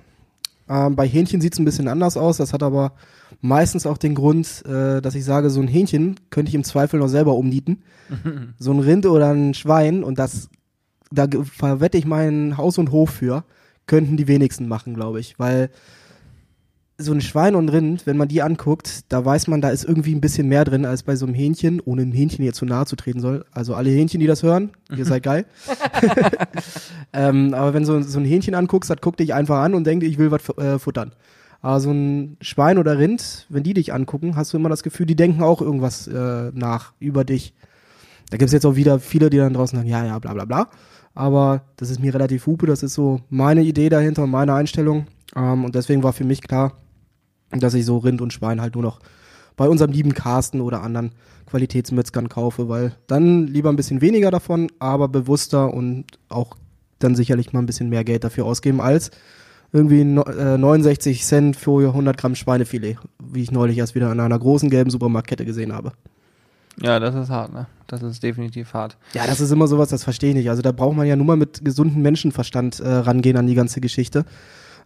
Ähm, 0.69 0.97
bei 0.97 1.07
Hähnchen 1.07 1.41
sieht 1.41 1.55
es 1.55 1.59
ein 1.59 1.65
bisschen 1.65 1.89
anders 1.89 2.17
aus. 2.17 2.37
Das 2.37 2.53
hat 2.53 2.63
aber 2.63 2.93
meistens 3.41 3.87
auch 3.87 3.99
den 3.99 4.15
Grund, 4.15 4.65
äh, 4.67 5.01
dass 5.01 5.15
ich 5.15 5.25
sage, 5.25 5.51
so 5.51 5.61
ein 5.61 5.69
Hähnchen 5.69 6.17
könnte 6.31 6.51
ich 6.51 6.55
im 6.55 6.65
Zweifel 6.65 7.01
noch 7.01 7.09
selber 7.09 7.35
umnieten. 7.35 7.83
so 8.59 8.73
ein 8.73 8.81
Rind 8.81 9.07
oder 9.07 9.31
ein 9.31 9.55
Schwein 9.55 10.05
und 10.05 10.19
das, 10.19 10.49
da 11.11 11.27
verwette 11.45 11.99
ich 11.99 12.07
meinen 12.07 12.57
Haus 12.57 12.79
und 12.79 12.91
Hof 12.91 13.11
für, 13.11 13.45
könnten 13.87 14.17
die 14.17 14.29
wenigsten 14.29 14.69
machen, 14.69 14.95
glaube 14.95 15.21
ich. 15.21 15.39
Weil 15.39 15.71
so 16.99 17.13
ein 17.13 17.21
Schwein 17.21 17.55
und 17.55 17.69
Rind, 17.69 18.07
wenn 18.07 18.17
man 18.17 18.29
die 18.29 18.41
anguckt, 18.41 19.05
da 19.11 19.23
weiß 19.23 19.49
man, 19.49 19.61
da 19.61 19.69
ist 19.69 19.85
irgendwie 19.85 20.15
ein 20.15 20.21
bisschen 20.21 20.49
mehr 20.49 20.65
drin 20.65 20.87
als 20.87 21.03
bei 21.03 21.15
so 21.15 21.27
einem 21.27 21.35
Hähnchen, 21.35 21.81
ohne 21.85 22.03
einem 22.03 22.13
Hähnchen 22.13 22.43
hier 22.43 22.55
zu 22.55 22.65
nahe 22.65 22.87
zu 22.87 22.97
treten 22.97 23.21
soll. 23.21 23.45
Also 23.53 23.75
alle 23.75 23.91
Hähnchen, 23.91 24.19
die 24.19 24.27
das 24.27 24.43
hören, 24.43 24.71
ihr 24.97 25.05
seid 25.05 25.23
geil. 25.23 25.45
ähm, 27.13 27.53
aber 27.53 27.75
wenn 27.75 27.85
du 27.85 28.03
so 28.03 28.19
ein 28.19 28.25
Hähnchen 28.25 28.55
anguckst, 28.55 28.89
das 28.89 29.01
guckt 29.01 29.21
dich 29.21 29.35
einfach 29.35 29.59
an 29.59 29.75
und 29.75 29.87
denkt, 29.87 30.05
ich 30.05 30.17
will 30.17 30.31
was 30.31 30.49
äh, 30.57 30.79
futtern. 30.79 31.13
Aber 31.61 31.81
so 31.81 31.91
ein 31.91 32.37
Schwein 32.41 32.79
oder 32.79 32.99
Rind, 32.99 33.47
wenn 33.49 33.63
die 33.63 33.75
dich 33.75 33.93
angucken, 33.93 34.37
hast 34.37 34.53
du 34.53 34.57
immer 34.57 34.69
das 34.69 34.83
Gefühl, 34.83 35.07
die 35.07 35.17
denken 35.17 35.43
auch 35.43 35.61
irgendwas 35.61 36.07
äh, 36.07 36.51
nach 36.55 36.93
über 36.99 37.25
dich. 37.25 37.55
Da 38.31 38.39
gibt 38.39 38.49
es 38.49 38.53
jetzt 38.53 38.67
auch 38.67 38.77
wieder 38.77 39.01
viele, 39.01 39.31
die 39.31 39.37
dann 39.37 39.53
draußen 39.53 39.77
sagen, 39.77 39.89
ja, 39.89 40.05
ja, 40.05 40.19
bla 40.19 40.33
bla 40.33 40.45
bla. 40.45 40.69
Aber 41.17 41.63
das 41.77 41.91
ist 41.91 41.99
mir 41.99 42.15
relativ 42.15 42.47
hupe, 42.47 42.67
das 42.67 42.83
ist 42.83 42.95
so 42.95 43.21
meine 43.31 43.63
Idee 43.63 43.89
dahinter 43.89 44.23
und 44.25 44.31
meine 44.31 44.55
Einstellung. 44.55 45.07
Ähm, 45.35 45.65
und 45.65 45.75
deswegen 45.75 46.03
war 46.03 46.13
für 46.13 46.25
mich 46.25 46.43
klar, 46.43 46.75
dass 47.51 47.75
ich 47.75 47.85
so 47.87 47.99
Rind 47.99 48.21
und 48.21 48.33
Schwein 48.33 48.61
halt 48.61 48.75
nur 48.75 48.85
noch 48.85 49.01
bei 49.57 49.67
unserem 49.67 49.93
lieben 49.93 50.13
Carsten 50.13 50.61
oder 50.61 50.83
anderen 50.83 51.13
Qualitätsmetzgern 51.47 52.29
kaufe, 52.29 52.69
weil 52.69 52.93
dann 53.07 53.47
lieber 53.47 53.71
ein 53.71 53.77
bisschen 53.77 54.03
weniger 54.03 54.31
davon, 54.31 54.69
aber 54.79 55.09
bewusster 55.09 55.73
und 55.73 56.05
auch 56.29 56.57
dann 56.99 57.15
sicherlich 57.15 57.53
mal 57.53 57.61
ein 57.61 57.67
bisschen 57.67 57.89
mehr 57.89 58.05
Geld 58.05 58.23
dafür 58.23 58.45
ausgeben 58.45 58.81
als 58.83 59.11
irgendwie 59.73 60.05
no, 60.05 60.23
äh, 60.23 60.59
69 60.59 61.25
Cent 61.25 61.57
für 61.57 61.89
100 61.89 62.17
Gramm 62.17 62.35
Schweinefilet, 62.35 62.99
wie 63.23 63.43
ich 63.43 63.51
neulich 63.51 63.79
erst 63.79 63.95
wieder 63.95 64.11
an 64.11 64.21
einer 64.21 64.39
großen 64.39 64.69
gelben 64.69 64.91
Supermarktkette 64.91 65.45
gesehen 65.45 65.73
habe. 65.73 65.93
Ja, 66.81 67.01
das 67.01 67.15
ist 67.15 67.31
hart, 67.31 67.53
ne? 67.53 67.67
Das 67.87 68.03
ist 68.03 68.23
definitiv 68.23 68.75
hart. 68.75 68.97
Ja, 69.15 69.27
das 69.27 69.41
ist 69.41 69.51
immer 69.51 69.69
sowas, 69.69 69.89
das 69.89 70.05
verstehe 70.05 70.31
ich 70.31 70.37
nicht. 70.37 70.51
Also 70.51 70.61
da 70.63 70.73
braucht 70.73 70.97
man 70.97 71.07
ja 71.07 71.17
nur 71.17 71.27
mal 71.27 71.37
mit 71.37 71.65
gesundem 71.65 72.03
Menschenverstand 72.03 72.81
äh, 72.81 72.89
rangehen 72.89 73.37
an 73.37 73.47
die 73.47 73.55
ganze 73.55 73.81
Geschichte. 73.81 74.25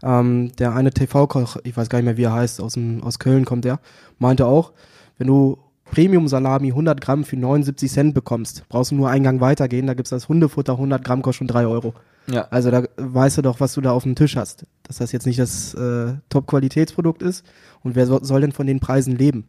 Ähm, 0.03 0.53
der 0.59 0.75
eine 0.75 0.93
TV-Koch, 0.93 1.57
ich 1.65 1.77
weiß 1.77 1.89
gar 1.89 1.99
nicht 1.99 2.07
mehr, 2.07 2.17
wie 2.17 2.25
er 2.25 2.33
heißt, 2.33 2.61
aus, 2.61 2.75
dem, 2.75 3.03
aus 3.03 3.19
Köln 3.19 3.45
kommt 3.45 3.65
der, 3.65 3.81
meinte 4.19 4.47
auch, 4.47 4.73
wenn 5.19 5.27
du 5.27 5.59
Premium-Salami 5.91 6.69
100 6.69 7.01
Gramm 7.01 7.25
für 7.25 7.37
79 7.37 7.91
Cent 7.91 8.15
bekommst, 8.15 8.65
brauchst 8.69 8.93
du 8.93 8.95
nur 8.95 9.11
einen 9.11 9.25
Gang 9.25 9.41
weitergehen, 9.41 9.87
da 9.87 9.95
gibt's 9.95 10.11
das 10.11 10.29
Hundefutter 10.29 10.75
100 10.75 11.05
Gramm 11.05 11.23
kostet 11.23 11.39
schon 11.39 11.47
3 11.49 11.67
Euro. 11.67 11.95
Ja. 12.31 12.47
Also 12.51 12.71
da 12.71 12.85
weißt 12.97 13.39
du 13.39 13.43
doch, 13.43 13.61
was 13.61 13.75
du 13.75 13.81
da 13.81 13.93
auf 13.93 14.05
dem 14.05 14.15
Tisch 14.15 14.37
hast. 14.37 14.67
Dass 14.85 14.99
das 14.99 15.13
jetzt 15.13 15.27
nicht 15.27 15.39
das 15.39 15.75
äh, 15.75 16.15
Top-Qualitätsprodukt 16.29 17.23
ist. 17.23 17.45
Und 17.83 17.97
wer 17.97 18.07
so, 18.07 18.23
soll 18.23 18.43
denn 18.43 18.53
von 18.53 18.67
den 18.67 18.79
Preisen 18.79 19.17
leben? 19.17 19.49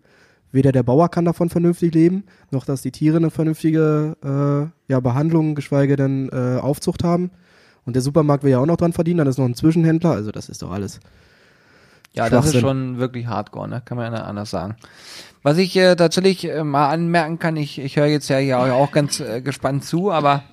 Weder 0.52 0.72
der 0.72 0.84
Bauer 0.84 1.10
kann 1.10 1.26
davon 1.26 1.50
vernünftig 1.50 1.94
leben, 1.94 2.24
noch 2.52 2.66
dass 2.66 2.82
die 2.82 2.92
Tiere 2.92 3.18
eine 3.18 3.30
vernünftige 3.30 4.18
äh, 4.24 4.92
ja, 4.92 5.00
Behandlung, 5.00 5.56
geschweige 5.56 5.96
denn 5.96 6.30
äh, 6.30 6.60
Aufzucht 6.60 7.04
haben. 7.04 7.32
Und 7.86 7.96
der 7.96 8.02
Supermarkt 8.02 8.44
will 8.44 8.52
ja 8.52 8.60
auch 8.60 8.66
noch 8.66 8.78
dran 8.78 8.94
verdienen, 8.94 9.20
dann 9.20 9.28
ist 9.28 9.40
noch 9.40 9.46
ein 9.46 9.56
Zwischenhändler, 9.56 10.12
also 10.12 10.32
das 10.32 10.50
ist 10.50 10.62
doch 10.62 10.72
alles. 10.72 11.00
Ja, 12.14 12.30
das 12.30 12.48
ist 12.48 12.60
schon 12.60 12.98
wirklich 12.98 13.28
hardcore, 13.28 13.70
ne? 13.70 13.82
Kann 13.86 13.98
man 13.98 14.08
ja 14.08 14.12
nicht 14.12 14.28
anders 14.28 14.50
sagen. 14.50 14.76
Was 15.44 15.58
ich 15.58 15.76
äh, 15.78 15.96
tatsächlich 15.96 16.46
äh, 16.46 16.64
mal 16.64 16.90
anmerken 16.90 17.40
kann, 17.40 17.56
ich, 17.56 17.80
ich 17.80 17.96
höre 17.96 18.08
jetzt 18.08 18.28
ja 18.30 18.38
hier 18.38 18.60
auch, 18.60 18.92
ganz 18.92 19.22
äh, 19.22 19.42
gespannt 19.42 19.86
zu, 19.86 20.12
aber 20.12 20.44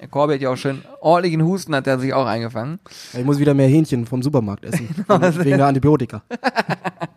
hat 0.00 0.40
ja 0.40 0.50
auch 0.50 0.56
schön 0.56 0.82
ordentlichen 1.00 1.42
Husten, 1.42 1.74
hat 1.74 1.86
er 1.86 1.98
sich 1.98 2.12
auch 2.12 2.26
eingefangen. 2.26 2.80
Ich 3.12 3.24
muss 3.24 3.38
wieder 3.38 3.54
mehr 3.54 3.68
Hähnchen 3.68 4.06
vom 4.06 4.22
Supermarkt 4.22 4.64
essen, 4.64 4.88
wegen, 4.88 5.38
wegen 5.44 5.58
der 5.58 5.66
Antibiotika. 5.66 6.22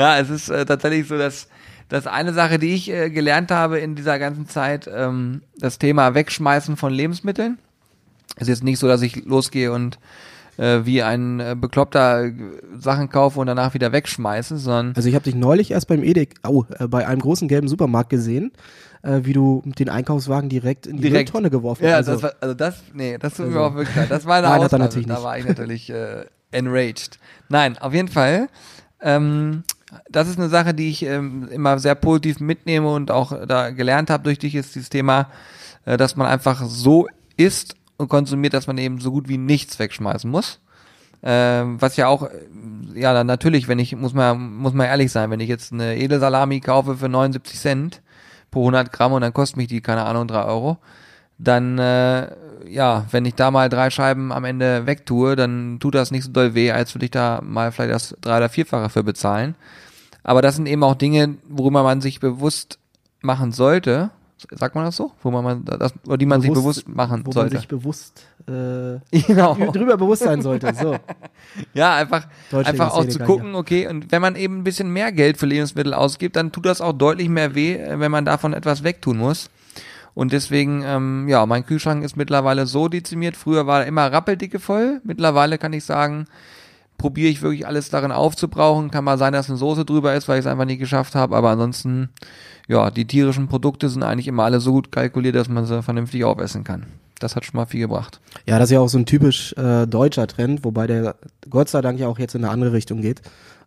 Ja, 0.00 0.18
es 0.18 0.30
ist 0.30 0.48
äh, 0.48 0.64
tatsächlich 0.64 1.06
so, 1.08 1.18
dass, 1.18 1.46
dass 1.88 2.06
eine 2.06 2.32
Sache, 2.32 2.58
die 2.58 2.74
ich 2.74 2.90
äh, 2.90 3.10
gelernt 3.10 3.50
habe 3.50 3.78
in 3.78 3.94
dieser 3.96 4.18
ganzen 4.18 4.48
Zeit, 4.48 4.88
ähm, 4.92 5.42
das 5.58 5.78
Thema 5.78 6.14
Wegschmeißen 6.14 6.76
von 6.76 6.92
Lebensmitteln. 6.92 7.58
Es 8.36 8.42
ist 8.42 8.48
jetzt 8.48 8.64
nicht 8.64 8.78
so, 8.78 8.88
dass 8.88 9.02
ich 9.02 9.24
losgehe 9.26 9.70
und 9.72 9.98
äh, 10.56 10.80
wie 10.84 11.02
ein 11.02 11.40
äh, 11.40 11.56
Bekloppter 11.58 12.24
äh, 12.24 12.32
Sachen 12.78 13.08
kaufe 13.10 13.40
und 13.40 13.46
danach 13.46 13.74
wieder 13.74 13.92
wegschmeiße, 13.92 14.56
sondern 14.56 14.94
Also 14.96 15.08
ich 15.08 15.14
habe 15.14 15.24
dich 15.24 15.34
neulich 15.34 15.70
erst 15.72 15.88
beim 15.88 16.02
Edek, 16.02 16.34
oh, 16.46 16.64
bei 16.88 17.06
einem 17.06 17.20
großen 17.20 17.46
gelben 17.48 17.68
Supermarkt 17.68 18.08
gesehen, 18.10 18.52
äh, 19.02 19.20
wie 19.24 19.32
du 19.34 19.62
den 19.78 19.88
Einkaufswagen 19.90 20.48
direkt 20.48 20.86
in 20.86 20.96
die 20.96 21.02
Direkt. 21.02 21.28
Mülltonne 21.32 21.50
geworfen 21.50 21.84
Ja, 21.84 21.96
hast. 21.96 22.06
das 22.08 22.22
war, 22.22 22.32
also 22.40 22.54
das, 22.54 22.82
nee, 22.94 23.18
das 23.18 23.34
tut 23.34 23.46
mir 23.48 23.56
Also- 23.58 23.64
auch 23.64 23.74
wirklich 23.74 23.96
leid. 23.96 24.10
Das 24.10 24.24
war 24.26 24.36
eine 24.36 24.48
Nein, 24.48 24.60
Ausnahme. 24.60 24.88
Da 25.06 25.22
war 25.22 25.38
ich 25.38 25.44
natürlich 25.46 25.92
enraged. 26.52 27.18
Nein, 27.48 27.78
auf 27.78 27.92
jeden 27.94 28.08
Fall. 28.08 28.48
Ähm, 29.02 29.62
das 30.08 30.28
ist 30.28 30.38
eine 30.38 30.48
Sache, 30.48 30.74
die 30.74 30.90
ich 30.90 31.02
ähm, 31.02 31.48
immer 31.50 31.78
sehr 31.78 31.94
positiv 31.94 32.40
mitnehme 32.40 32.92
und 32.92 33.10
auch 33.10 33.46
da 33.46 33.70
gelernt 33.70 34.10
habe 34.10 34.24
durch 34.24 34.38
dich, 34.38 34.54
ist 34.54 34.74
dieses 34.74 34.90
Thema, 34.90 35.28
äh, 35.84 35.96
dass 35.96 36.16
man 36.16 36.26
einfach 36.26 36.62
so 36.64 37.06
isst 37.36 37.74
und 37.96 38.08
konsumiert, 38.08 38.54
dass 38.54 38.66
man 38.66 38.78
eben 38.78 39.00
so 39.00 39.10
gut 39.10 39.28
wie 39.28 39.38
nichts 39.38 39.78
wegschmeißen 39.78 40.30
muss. 40.30 40.60
Ähm, 41.22 41.80
was 41.80 41.96
ja 41.96 42.08
auch, 42.08 42.22
äh, 42.22 42.30
ja, 42.94 43.12
dann 43.12 43.26
natürlich, 43.26 43.68
wenn 43.68 43.78
ich, 43.78 43.94
muss 43.94 44.14
man, 44.14 44.56
muss 44.56 44.72
man 44.72 44.86
ehrlich 44.86 45.12
sein, 45.12 45.30
wenn 45.30 45.40
ich 45.40 45.48
jetzt 45.48 45.72
eine 45.72 45.96
Edelsalami 45.96 46.60
kaufe 46.60 46.96
für 46.96 47.08
79 47.08 47.58
Cent 47.58 48.02
pro 48.50 48.60
100 48.60 48.90
Gramm 48.90 49.12
und 49.12 49.20
dann 49.20 49.34
kostet 49.34 49.58
mich 49.58 49.68
die, 49.68 49.80
keine 49.80 50.04
Ahnung, 50.04 50.26
3 50.28 50.44
Euro, 50.44 50.78
dann, 51.42 51.78
äh, 51.78 52.28
ja, 52.68 53.06
wenn 53.10 53.24
ich 53.24 53.34
da 53.34 53.50
mal 53.50 53.68
drei 53.68 53.90
Scheiben 53.90 54.32
am 54.32 54.44
Ende 54.44 54.86
wegtue, 54.86 55.36
dann 55.36 55.78
tut 55.80 55.94
das 55.94 56.10
nicht 56.10 56.24
so 56.24 56.30
doll 56.30 56.54
weh, 56.54 56.70
als 56.70 56.94
würde 56.94 57.06
ich 57.06 57.10
da 57.10 57.40
mal 57.42 57.72
vielleicht 57.72 57.94
das 57.94 58.16
drei- 58.20 58.36
oder 58.36 58.48
vierfache 58.48 58.90
für 58.90 59.02
bezahlen. 59.02 59.54
Aber 60.22 60.42
das 60.42 60.56
sind 60.56 60.66
eben 60.66 60.84
auch 60.84 60.94
Dinge, 60.94 61.36
worüber 61.48 61.82
man 61.82 62.00
sich 62.02 62.20
bewusst 62.20 62.78
machen 63.22 63.52
sollte. 63.52 64.10
Sagt 64.52 64.74
man 64.74 64.84
das 64.84 64.96
so? 64.96 65.12
Wo 65.22 65.30
man 65.30 65.64
das, 65.64 65.92
oder 66.06 66.16
die 66.16 66.26
man 66.26 66.40
sich 66.40 66.52
bewusst 66.52 66.88
machen 66.88 67.26
wo 67.26 67.32
sollte. 67.32 67.54
man 67.54 67.60
sich 67.60 67.68
bewusst 67.68 68.26
äh, 68.46 68.98
genau. 69.26 69.54
drüber 69.54 69.96
bewusst 69.96 70.22
sein 70.22 70.42
sollte. 70.42 70.74
So. 70.74 70.96
Ja, 71.74 71.96
einfach, 71.96 72.26
Deutsche 72.50 72.70
einfach 72.70 72.92
auch 72.92 73.04
zu 73.06 73.18
gucken, 73.18 73.54
okay, 73.54 73.88
und 73.88 74.12
wenn 74.12 74.22
man 74.22 74.36
eben 74.36 74.58
ein 74.58 74.64
bisschen 74.64 74.92
mehr 74.92 75.10
Geld 75.10 75.36
für 75.36 75.46
Lebensmittel 75.46 75.94
ausgibt, 75.94 76.36
dann 76.36 76.52
tut 76.52 76.64
das 76.64 76.80
auch 76.80 76.92
deutlich 76.92 77.28
mehr 77.28 77.54
weh, 77.54 77.74
äh, 77.74 77.98
wenn 77.98 78.10
man 78.10 78.24
davon 78.24 78.52
etwas 78.52 78.84
wegtun 78.84 79.18
muss. 79.18 79.50
Und 80.14 80.32
deswegen, 80.32 80.82
ähm, 80.84 81.28
ja, 81.28 81.46
mein 81.46 81.64
Kühlschrank 81.64 82.04
ist 82.04 82.16
mittlerweile 82.16 82.66
so 82.66 82.88
dezimiert. 82.88 83.36
Früher 83.36 83.66
war 83.66 83.82
er 83.82 83.86
immer 83.86 84.12
rappeldicke 84.12 84.58
voll. 84.58 85.00
Mittlerweile 85.04 85.58
kann 85.58 85.72
ich 85.72 85.84
sagen, 85.84 86.26
probiere 86.98 87.30
ich 87.30 87.42
wirklich 87.42 87.66
alles 87.66 87.90
darin 87.90 88.12
aufzubrauchen. 88.12 88.90
Kann 88.90 89.04
mal 89.04 89.18
sein, 89.18 89.32
dass 89.32 89.48
eine 89.48 89.58
Soße 89.58 89.84
drüber 89.84 90.14
ist, 90.14 90.28
weil 90.28 90.38
ich 90.38 90.44
es 90.44 90.50
einfach 90.50 90.66
nicht 90.66 90.80
geschafft 90.80 91.14
habe. 91.14 91.36
Aber 91.36 91.50
ansonsten, 91.50 92.10
ja, 92.68 92.90
die 92.90 93.06
tierischen 93.06 93.48
Produkte 93.48 93.88
sind 93.88 94.02
eigentlich 94.02 94.28
immer 94.28 94.44
alle 94.44 94.60
so 94.60 94.72
gut 94.72 94.92
kalkuliert, 94.92 95.36
dass 95.36 95.48
man 95.48 95.64
sie 95.64 95.82
vernünftig 95.82 96.24
aufessen 96.24 96.64
kann. 96.64 96.86
Das 97.18 97.36
hat 97.36 97.44
schon 97.44 97.56
mal 97.56 97.66
viel 97.66 97.80
gebracht. 97.80 98.20
Ja, 98.46 98.58
das 98.58 98.70
ist 98.70 98.74
ja 98.74 98.80
auch 98.80 98.88
so 98.88 98.98
ein 98.98 99.06
typisch 99.06 99.52
äh, 99.54 99.86
deutscher 99.86 100.26
Trend, 100.26 100.64
wobei 100.64 100.86
der 100.86 101.16
Gott 101.48 101.68
sei 101.68 101.82
Dank 101.82 101.98
ja 101.98 102.08
auch 102.08 102.18
jetzt 102.18 102.34
in 102.34 102.44
eine 102.44 102.52
andere 102.52 102.72
Richtung 102.72 103.02
geht. 103.02 103.22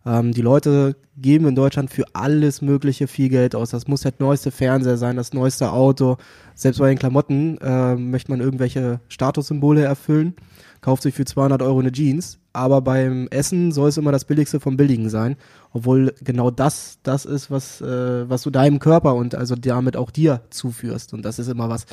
Ähm, 0.06 0.32
die 0.32 0.42
Leute 0.42 0.96
geben 1.16 1.46
in 1.46 1.54
Deutschland 1.54 1.90
für 1.90 2.04
alles 2.12 2.60
Mögliche 2.60 3.06
viel 3.06 3.28
Geld 3.28 3.54
aus. 3.54 3.70
Das 3.70 3.88
muss 3.88 4.02
der 4.02 4.12
neueste 4.18 4.50
Fernseher 4.50 4.96
sein, 4.96 5.16
das 5.16 5.32
neueste 5.32 5.72
Auto. 5.72 6.16
Selbst 6.54 6.78
bei 6.78 6.88
den 6.88 6.98
Klamotten 6.98 7.58
äh, 7.58 7.96
möchte 7.96 8.30
man 8.30 8.40
irgendwelche 8.40 9.00
Statussymbole 9.08 9.82
erfüllen, 9.82 10.34
kauft 10.80 11.02
sich 11.02 11.14
für 11.14 11.24
200 11.24 11.62
Euro 11.62 11.80
eine 11.80 11.92
Jeans. 11.92 12.38
Aber 12.52 12.82
beim 12.82 13.26
Essen 13.28 13.72
soll 13.72 13.88
es 13.88 13.96
immer 13.96 14.12
das 14.12 14.26
Billigste 14.26 14.60
vom 14.60 14.76
Billigen 14.76 15.08
sein, 15.08 15.36
obwohl 15.72 16.14
genau 16.22 16.52
das 16.52 16.98
das 17.02 17.24
ist, 17.24 17.50
was 17.50 17.80
äh, 17.80 18.28
was 18.28 18.42
du 18.42 18.50
deinem 18.50 18.78
Körper 18.78 19.16
und 19.16 19.34
also 19.34 19.56
damit 19.56 19.96
auch 19.96 20.10
dir 20.10 20.42
zuführst. 20.50 21.14
Und 21.14 21.24
das 21.24 21.40
ist 21.40 21.48
immer 21.48 21.68
was, 21.68 21.86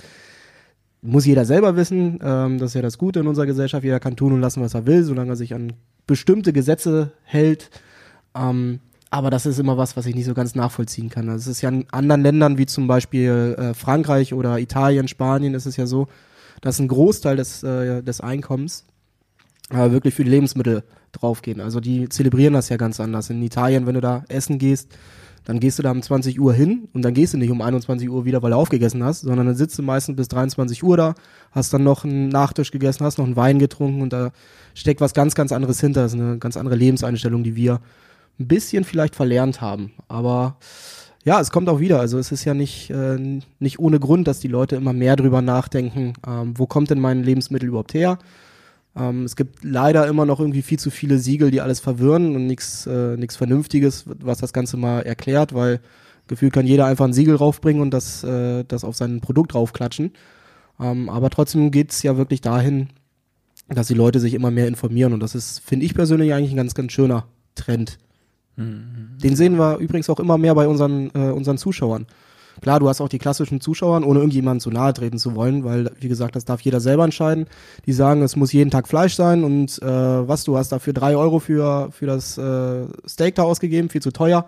muss 1.01 1.25
jeder 1.25 1.45
selber 1.45 1.75
wissen. 1.75 2.19
Ähm, 2.21 2.59
das 2.59 2.71
ist 2.71 2.75
ja 2.75 2.81
das 2.83 2.99
Gute 2.99 3.21
in 3.21 3.27
unserer 3.27 3.47
Gesellschaft. 3.47 3.83
Jeder 3.83 3.99
kann 3.99 4.15
tun 4.15 4.33
und 4.33 4.41
lassen, 4.41 4.61
was 4.61 4.75
er 4.75 4.85
will, 4.85 5.03
solange 5.03 5.31
er 5.31 5.35
sich 5.35 5.55
an 5.55 5.73
bestimmte 6.05 6.53
Gesetze 6.53 7.11
hält. 7.23 7.71
Ähm, 8.35 8.79
aber 9.09 9.29
das 9.29 9.45
ist 9.45 9.59
immer 9.59 9.77
was, 9.77 9.97
was 9.97 10.05
ich 10.05 10.15
nicht 10.15 10.25
so 10.25 10.33
ganz 10.33 10.55
nachvollziehen 10.55 11.09
kann. 11.09 11.27
Also 11.27 11.49
es 11.49 11.57
ist 11.57 11.61
ja 11.61 11.69
in 11.69 11.85
anderen 11.91 12.21
Ländern 12.21 12.57
wie 12.57 12.65
zum 12.65 12.87
Beispiel 12.87 13.55
äh, 13.59 13.73
Frankreich 13.73 14.33
oder 14.33 14.57
Italien, 14.59 15.09
Spanien 15.09 15.53
ist 15.53 15.65
es 15.65 15.75
ja 15.75 15.85
so, 15.85 16.07
dass 16.61 16.79
ein 16.79 16.87
Großteil 16.87 17.35
des, 17.35 17.61
äh, 17.63 18.01
des 18.01 18.21
Einkommens 18.21 18.85
äh, 19.69 19.91
wirklich 19.91 20.13
für 20.13 20.23
die 20.23 20.29
Lebensmittel 20.29 20.83
draufgehen. 21.11 21.59
Also 21.59 21.81
die 21.81 22.07
zelebrieren 22.07 22.53
das 22.53 22.69
ja 22.69 22.77
ganz 22.77 23.01
anders. 23.01 23.29
In 23.29 23.41
Italien, 23.41 23.85
wenn 23.85 23.95
du 23.95 24.01
da 24.01 24.23
essen 24.29 24.59
gehst, 24.59 24.87
dann 25.43 25.59
gehst 25.59 25.79
du 25.79 25.83
da 25.83 25.91
um 25.91 26.01
20 26.01 26.39
Uhr 26.39 26.53
hin 26.53 26.87
und 26.93 27.01
dann 27.01 27.13
gehst 27.13 27.33
du 27.33 27.37
nicht 27.37 27.49
um 27.49 27.61
21 27.61 28.09
Uhr 28.09 28.25
wieder, 28.25 28.43
weil 28.43 28.51
du 28.51 28.57
aufgegessen 28.57 29.03
hast, 29.03 29.21
sondern 29.21 29.47
dann 29.47 29.55
sitzt 29.55 29.77
du 29.77 29.81
meistens 29.81 30.15
bis 30.15 30.27
23 30.27 30.83
Uhr 30.83 30.97
da, 30.97 31.15
hast 31.51 31.73
dann 31.73 31.83
noch 31.83 32.05
einen 32.05 32.29
Nachtisch 32.29 32.71
gegessen, 32.71 33.03
hast 33.03 33.17
noch 33.17 33.25
einen 33.25 33.35
Wein 33.35 33.57
getrunken 33.57 34.01
und 34.01 34.13
da 34.13 34.31
steckt 34.75 35.01
was 35.01 35.13
ganz, 35.13 35.33
ganz 35.33 35.51
anderes 35.51 35.81
hinter. 35.81 36.03
Das 36.03 36.13
ist 36.13 36.19
eine 36.19 36.37
ganz 36.37 36.57
andere 36.57 36.75
Lebenseinstellung, 36.75 37.43
die 37.43 37.55
wir 37.55 37.81
ein 38.39 38.47
bisschen 38.47 38.83
vielleicht 38.83 39.15
verlernt 39.15 39.61
haben. 39.61 39.91
Aber 40.07 40.57
ja, 41.23 41.39
es 41.39 41.51
kommt 41.51 41.69
auch 41.69 41.79
wieder. 41.79 41.99
Also 41.99 42.17
es 42.17 42.31
ist 42.31 42.45
ja 42.45 42.53
nicht, 42.53 42.89
äh, 42.89 43.41
nicht 43.59 43.79
ohne 43.79 43.99
Grund, 43.99 44.27
dass 44.27 44.39
die 44.39 44.47
Leute 44.47 44.75
immer 44.75 44.93
mehr 44.93 45.15
drüber 45.15 45.41
nachdenken, 45.41 46.13
ähm, 46.27 46.53
wo 46.57 46.65
kommt 46.65 46.89
denn 46.89 46.99
mein 46.99 47.23
Lebensmittel 47.23 47.69
überhaupt 47.69 47.93
her? 47.93 48.17
Ähm, 48.95 49.23
es 49.23 49.35
gibt 49.35 49.63
leider 49.63 50.07
immer 50.07 50.25
noch 50.25 50.39
irgendwie 50.39 50.63
viel 50.63 50.79
zu 50.79 50.89
viele 50.89 51.19
Siegel, 51.19 51.51
die 51.51 51.61
alles 51.61 51.79
verwirren 51.79 52.35
und 52.35 52.47
nichts 52.47 52.87
äh, 52.87 53.17
Vernünftiges, 53.29 54.05
was 54.19 54.39
das 54.39 54.51
Ganze 54.53 54.77
mal 54.77 55.01
erklärt, 55.01 55.53
weil 55.53 55.79
gefühlt 56.27 56.53
kann 56.53 56.67
jeder 56.67 56.85
einfach 56.85 57.05
ein 57.05 57.13
Siegel 57.13 57.35
raufbringen 57.35 57.81
und 57.81 57.91
das, 57.91 58.23
äh, 58.23 58.63
das 58.67 58.83
auf 58.83 58.95
sein 58.95 59.21
Produkt 59.21 59.53
draufklatschen. 59.53 60.11
Ähm, 60.79 61.09
aber 61.09 61.29
trotzdem 61.29 61.71
geht's 61.71 62.03
ja 62.03 62.17
wirklich 62.17 62.41
dahin, 62.41 62.89
dass 63.69 63.87
die 63.87 63.93
Leute 63.93 64.19
sich 64.19 64.33
immer 64.33 64.51
mehr 64.51 64.67
informieren 64.67 65.13
und 65.13 65.21
das 65.21 65.35
ist, 65.35 65.59
finde 65.59 65.85
ich 65.85 65.93
persönlich, 65.93 66.33
eigentlich 66.33 66.51
ein 66.51 66.57
ganz, 66.57 66.73
ganz 66.73 66.91
schöner 66.91 67.27
Trend. 67.55 67.97
Mhm. 68.55 69.17
Den 69.23 69.35
sehen 69.35 69.57
wir 69.57 69.77
übrigens 69.77 70.09
auch 70.09 70.19
immer 70.19 70.37
mehr 70.37 70.55
bei 70.55 70.67
unseren, 70.67 71.11
äh, 71.13 71.31
unseren 71.31 71.57
Zuschauern. 71.57 72.05
Klar, 72.59 72.79
du 72.79 72.89
hast 72.89 73.01
auch 73.01 73.09
die 73.09 73.17
klassischen 73.17 73.61
Zuschauern, 73.61 74.03
ohne 74.03 74.19
irgendjemandem 74.19 74.59
zu 74.59 74.71
nahe 74.71 74.93
treten 74.93 75.17
zu 75.17 75.35
wollen, 75.35 75.63
weil, 75.63 75.91
wie 75.99 76.09
gesagt, 76.09 76.35
das 76.35 76.45
darf 76.45 76.61
jeder 76.61 76.79
selber 76.79 77.05
entscheiden. 77.05 77.47
Die 77.85 77.93
sagen, 77.93 78.21
es 78.21 78.35
muss 78.35 78.51
jeden 78.51 78.69
Tag 78.69 78.87
Fleisch 78.87 79.15
sein 79.15 79.43
und 79.43 79.81
äh, 79.81 79.85
was, 79.85 80.43
du 80.43 80.57
hast 80.57 80.71
dafür 80.71 80.93
drei 80.93 81.15
Euro 81.15 81.39
für, 81.39 81.89
für 81.91 82.05
das 82.05 82.37
äh, 82.37 82.85
Steak 83.07 83.35
da 83.35 83.43
ausgegeben, 83.43 83.89
viel 83.89 84.01
zu 84.01 84.11
teuer. 84.11 84.45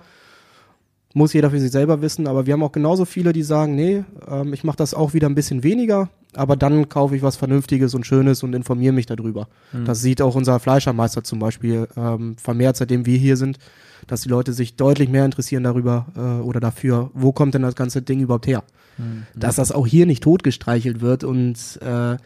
Muss 1.15 1.33
jeder 1.33 1.51
für 1.51 1.59
sich 1.59 1.71
selber 1.71 2.01
wissen, 2.01 2.27
aber 2.27 2.45
wir 2.45 2.53
haben 2.53 2.63
auch 2.63 2.71
genauso 2.71 3.05
viele, 3.05 3.33
die 3.33 3.43
sagen, 3.43 3.75
nee, 3.75 4.03
ähm, 4.27 4.53
ich 4.53 4.63
mache 4.63 4.77
das 4.77 4.93
auch 4.93 5.13
wieder 5.13 5.29
ein 5.29 5.35
bisschen 5.35 5.63
weniger, 5.63 6.09
aber 6.33 6.55
dann 6.55 6.89
kaufe 6.89 7.15
ich 7.15 7.21
was 7.21 7.35
Vernünftiges 7.35 7.93
und 7.93 8.05
Schönes 8.05 8.43
und 8.43 8.53
informiere 8.53 8.93
mich 8.93 9.05
darüber. 9.05 9.47
Mhm. 9.71 9.85
Das 9.85 10.01
sieht 10.01 10.21
auch 10.21 10.35
unser 10.35 10.59
Fleischermeister 10.59 11.23
zum 11.23 11.39
Beispiel 11.39 11.87
ähm, 11.95 12.35
vermehrt, 12.37 12.77
seitdem 12.77 13.05
wir 13.05 13.17
hier 13.17 13.37
sind 13.37 13.59
dass 14.07 14.21
die 14.21 14.29
Leute 14.29 14.53
sich 14.53 14.75
deutlich 14.75 15.09
mehr 15.09 15.25
interessieren 15.25 15.63
darüber 15.63 16.07
äh, 16.15 16.19
oder 16.43 16.59
dafür, 16.59 17.11
wo 17.13 17.31
kommt 17.31 17.53
denn 17.53 17.61
das 17.61 17.75
ganze 17.75 18.01
Ding 18.01 18.19
überhaupt 18.19 18.47
her. 18.47 18.63
Mhm. 18.97 19.25
Dass 19.35 19.55
das 19.55 19.71
auch 19.71 19.87
hier 19.87 20.05
nicht 20.05 20.23
totgestreichelt 20.23 21.01
wird 21.01 21.23
und 21.23 21.79
äh, 21.81 22.17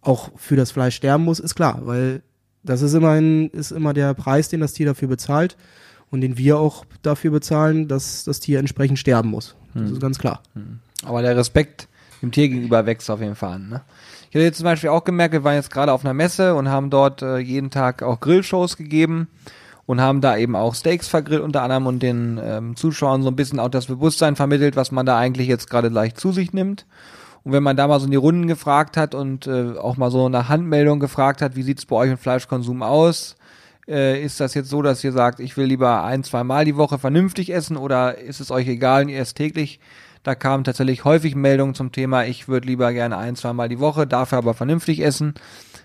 auch 0.00 0.30
für 0.36 0.56
das 0.56 0.70
Fleisch 0.70 0.96
sterben 0.96 1.24
muss, 1.24 1.40
ist 1.40 1.54
klar, 1.54 1.80
weil 1.84 2.22
das 2.62 2.82
ist 2.82 2.94
immer, 2.94 3.10
ein, 3.10 3.48
ist 3.50 3.72
immer 3.72 3.92
der 3.92 4.14
Preis, 4.14 4.48
den 4.48 4.60
das 4.60 4.72
Tier 4.72 4.86
dafür 4.86 5.08
bezahlt 5.08 5.56
und 6.10 6.20
den 6.20 6.38
wir 6.38 6.58
auch 6.58 6.84
dafür 7.02 7.30
bezahlen, 7.30 7.88
dass 7.88 8.24
das 8.24 8.40
Tier 8.40 8.58
entsprechend 8.58 8.98
sterben 8.98 9.30
muss. 9.30 9.54
Das 9.74 9.82
mhm. 9.82 9.92
ist 9.94 10.00
ganz 10.00 10.18
klar. 10.18 10.42
Mhm. 10.54 10.80
Aber 11.04 11.22
der 11.22 11.36
Respekt 11.36 11.88
dem 12.22 12.32
Tier 12.32 12.48
gegenüber 12.48 12.86
wächst 12.86 13.10
auf 13.10 13.20
jeden 13.20 13.34
Fall 13.34 13.54
an. 13.54 13.68
Ne? 13.68 13.82
Ich 14.30 14.34
habe 14.34 14.44
jetzt 14.44 14.58
zum 14.58 14.64
Beispiel 14.64 14.90
auch 14.90 15.04
gemerkt, 15.04 15.32
wir 15.32 15.44
waren 15.44 15.54
jetzt 15.54 15.70
gerade 15.70 15.92
auf 15.92 16.04
einer 16.04 16.14
Messe 16.14 16.54
und 16.54 16.68
haben 16.68 16.90
dort 16.90 17.22
äh, 17.22 17.38
jeden 17.38 17.70
Tag 17.70 18.02
auch 18.02 18.20
Grillshows 18.20 18.76
gegeben 18.76 19.28
und 19.86 20.00
haben 20.00 20.20
da 20.20 20.36
eben 20.36 20.56
auch 20.56 20.74
Steaks 20.74 21.08
vergrillt 21.08 21.42
unter 21.42 21.62
anderem 21.62 21.86
und 21.86 22.02
den 22.02 22.40
ähm, 22.42 22.76
Zuschauern 22.76 23.22
so 23.22 23.28
ein 23.28 23.36
bisschen 23.36 23.60
auch 23.60 23.68
das 23.68 23.86
Bewusstsein 23.86 24.36
vermittelt, 24.36 24.76
was 24.76 24.92
man 24.92 25.06
da 25.06 25.18
eigentlich 25.18 25.48
jetzt 25.48 25.68
gerade 25.68 25.88
leicht 25.88 26.18
zu 26.18 26.32
sich 26.32 26.52
nimmt. 26.52 26.86
Und 27.42 27.52
wenn 27.52 27.62
man 27.62 27.76
da 27.76 27.86
mal 27.86 28.00
so 28.00 28.06
in 28.06 28.10
die 28.10 28.16
Runden 28.16 28.46
gefragt 28.46 28.96
hat 28.96 29.14
und 29.14 29.46
äh, 29.46 29.76
auch 29.76 29.98
mal 29.98 30.10
so 30.10 30.28
nach 30.30 30.48
Handmeldung 30.48 30.98
gefragt 30.98 31.42
hat, 31.42 31.56
wie 31.56 31.62
sieht's 31.62 31.84
bei 31.84 31.96
euch 31.96 32.10
mit 32.10 32.20
Fleischkonsum 32.20 32.82
aus? 32.82 33.36
Äh, 33.86 34.22
ist 34.22 34.40
das 34.40 34.54
jetzt 34.54 34.70
so, 34.70 34.80
dass 34.80 35.04
ihr 35.04 35.12
sagt, 35.12 35.40
ich 35.40 35.56
will 35.58 35.66
lieber 35.66 36.04
ein, 36.04 36.24
zwei 36.24 36.42
Mal 36.42 36.64
die 36.64 36.76
Woche 36.76 36.98
vernünftig 36.98 37.52
essen 37.52 37.76
oder 37.76 38.16
ist 38.16 38.40
es 38.40 38.50
euch 38.50 38.66
egal 38.66 39.02
und 39.02 39.10
ihr 39.10 39.18
esst 39.18 39.36
täglich? 39.36 39.78
Da 40.22 40.34
kamen 40.34 40.64
tatsächlich 40.64 41.04
häufig 41.04 41.34
Meldungen 41.34 41.74
zum 41.74 41.92
Thema, 41.92 42.24
ich 42.24 42.48
würde 42.48 42.66
lieber 42.66 42.94
gerne 42.94 43.18
ein, 43.18 43.36
zwei 43.36 43.52
Mal 43.52 43.68
die 43.68 43.78
Woche, 43.78 44.06
dafür 44.06 44.38
aber 44.38 44.54
vernünftig 44.54 45.04
essen. 45.04 45.34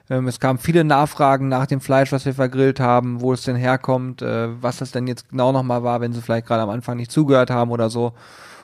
Ähm, 0.09 0.27
es 0.27 0.39
kamen 0.39 0.59
viele 0.59 0.83
Nachfragen 0.83 1.47
nach 1.47 1.67
dem 1.67 1.81
Fleisch, 1.81 2.11
was 2.11 2.25
wir 2.25 2.33
vergrillt 2.33 2.79
haben, 2.79 3.21
wo 3.21 3.33
es 3.33 3.43
denn 3.43 3.55
herkommt, 3.55 4.21
äh, 4.21 4.49
was 4.61 4.77
das 4.77 4.91
denn 4.91 5.07
jetzt 5.07 5.29
genau 5.29 5.51
nochmal 5.51 5.83
war, 5.83 6.01
wenn 6.01 6.13
sie 6.13 6.21
vielleicht 6.21 6.47
gerade 6.47 6.63
am 6.63 6.69
Anfang 6.69 6.97
nicht 6.97 7.11
zugehört 7.11 7.51
haben 7.51 7.71
oder 7.71 7.89
so. 7.89 8.13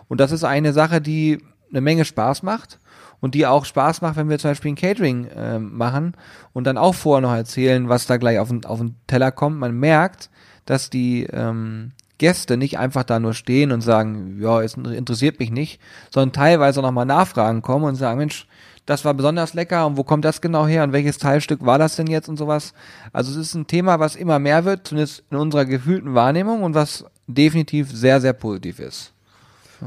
Und 0.08 0.19
das 0.19 0.31
ist 0.31 0.43
eine 0.43 0.73
Sache, 0.73 1.01
die 1.01 1.43
eine 1.69 1.81
Menge 1.81 2.05
Spaß 2.05 2.43
macht 2.43 2.79
und 3.21 3.36
die 3.36 3.45
auch 3.45 3.65
Spaß 3.65 4.01
macht, 4.01 4.17
wenn 4.17 4.29
wir 4.29 4.39
zum 4.39 4.51
Beispiel 4.51 4.71
ein 4.71 4.75
Catering 4.75 5.25
äh, 5.27 5.60
machen 5.60 6.15
und 6.53 6.65
dann 6.65 6.77
auch 6.77 6.95
vorher 6.95 7.21
noch 7.21 7.36
erzählen, 7.36 7.89
was 7.89 8.08
da 8.08 8.17
gleich 8.17 8.39
auf 8.39 8.49
den, 8.49 8.65
auf 8.65 8.79
den 8.79 8.95
Teller 9.08 9.31
kommt. 9.31 9.60
Man 9.60 9.77
merkt, 9.77 10.29
dass 10.65 10.89
die 10.89 11.23
ähm, 11.31 11.91
Gäste 12.17 12.58
nicht 12.58 12.79
einfach 12.79 13.03
da 13.03 13.19
nur 13.19 13.34
stehen 13.34 13.71
und 13.71 13.81
sagen, 13.81 14.39
ja, 14.39 14.62
es 14.62 14.75
interessiert 14.75 15.39
mich 15.39 15.51
nicht, 15.51 15.81
sondern 16.12 16.34
teilweise 16.34 16.81
nochmal 16.81 17.05
Nachfragen 17.05 17.62
kommen 17.62 17.86
und 17.86 17.95
sagen, 17.95 18.19
Mensch, 18.19 18.47
das 18.85 19.03
war 19.03 19.13
besonders 19.13 19.53
lecker 19.53 19.87
und 19.87 19.97
wo 19.97 20.03
kommt 20.03 20.25
das 20.25 20.41
genau 20.41 20.67
her 20.67 20.83
und 20.83 20.93
welches 20.93 21.17
Teilstück 21.17 21.65
war 21.65 21.79
das 21.79 21.95
denn 21.95 22.07
jetzt 22.07 22.29
und 22.29 22.37
sowas. 22.37 22.73
Also 23.13 23.31
es 23.31 23.47
ist 23.47 23.55
ein 23.55 23.67
Thema, 23.67 23.99
was 23.99 24.15
immer 24.15 24.39
mehr 24.39 24.65
wird, 24.65 24.87
zumindest 24.87 25.23
in 25.31 25.37
unserer 25.37 25.65
gefühlten 25.65 26.13
Wahrnehmung 26.13 26.63
und 26.63 26.75
was 26.75 27.05
definitiv 27.27 27.91
sehr, 27.91 28.21
sehr 28.21 28.33
positiv 28.33 28.79
ist. 28.79 29.11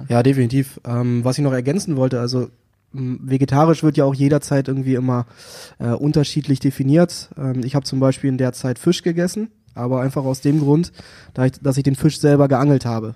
Ja, 0.08 0.22
definitiv. 0.22 0.80
Ähm, 0.84 1.24
was 1.24 1.38
ich 1.38 1.44
noch 1.44 1.52
ergänzen 1.52 1.96
wollte, 1.96 2.20
also 2.20 2.48
vegetarisch 2.92 3.82
wird 3.82 3.96
ja 3.96 4.04
auch 4.04 4.14
jederzeit 4.14 4.68
irgendwie 4.68 4.94
immer 4.94 5.26
äh, 5.78 5.90
unterschiedlich 5.90 6.58
definiert. 6.58 7.30
Ähm, 7.36 7.62
ich 7.64 7.74
habe 7.74 7.84
zum 7.84 8.00
Beispiel 8.00 8.30
in 8.30 8.38
der 8.38 8.52
Zeit 8.52 8.78
Fisch 8.78 9.02
gegessen, 9.02 9.50
aber 9.74 10.00
einfach 10.00 10.24
aus 10.24 10.40
dem 10.40 10.60
Grund, 10.60 10.92
da 11.34 11.46
ich, 11.46 11.52
dass 11.60 11.76
ich 11.76 11.82
den 11.82 11.96
Fisch 11.96 12.18
selber 12.18 12.48
geangelt 12.48 12.84
habe. 12.84 13.14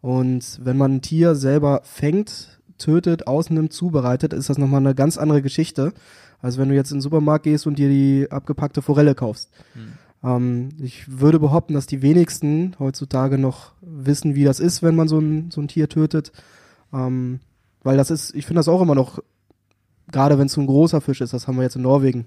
Und 0.00 0.58
wenn 0.62 0.76
man 0.76 0.96
ein 0.96 1.02
Tier 1.02 1.36
selber 1.36 1.80
fängt, 1.84 2.60
tötet, 2.82 3.26
ausnimmt, 3.26 3.72
zubereitet, 3.72 4.32
ist 4.32 4.50
das 4.50 4.58
nochmal 4.58 4.80
eine 4.80 4.94
ganz 4.94 5.16
andere 5.16 5.42
Geschichte, 5.42 5.92
als 6.40 6.58
wenn 6.58 6.68
du 6.68 6.74
jetzt 6.74 6.90
in 6.90 6.98
den 6.98 7.02
Supermarkt 7.02 7.44
gehst 7.44 7.66
und 7.66 7.78
dir 7.78 7.88
die 7.88 8.26
abgepackte 8.30 8.82
Forelle 8.82 9.14
kaufst. 9.14 9.50
Hm. 9.74 9.92
Ähm, 10.24 10.68
ich 10.80 11.20
würde 11.20 11.38
behaupten, 11.38 11.74
dass 11.74 11.86
die 11.86 12.02
wenigsten 12.02 12.74
heutzutage 12.78 13.38
noch 13.38 13.72
wissen, 13.80 14.34
wie 14.34 14.44
das 14.44 14.60
ist, 14.60 14.82
wenn 14.82 14.96
man 14.96 15.08
so 15.08 15.18
ein, 15.18 15.50
so 15.50 15.60
ein 15.60 15.68
Tier 15.68 15.88
tötet. 15.88 16.32
Ähm, 16.92 17.40
weil 17.82 17.96
das 17.96 18.10
ist, 18.10 18.34
ich 18.34 18.46
finde 18.46 18.60
das 18.60 18.68
auch 18.68 18.82
immer 18.82 18.94
noch, 18.94 19.20
gerade 20.10 20.38
wenn 20.38 20.46
es 20.46 20.52
so 20.52 20.60
ein 20.60 20.66
großer 20.66 21.00
Fisch 21.00 21.20
ist, 21.20 21.32
das 21.32 21.48
haben 21.48 21.56
wir 21.56 21.62
jetzt 21.62 21.76
in 21.76 21.82
Norwegen, 21.82 22.26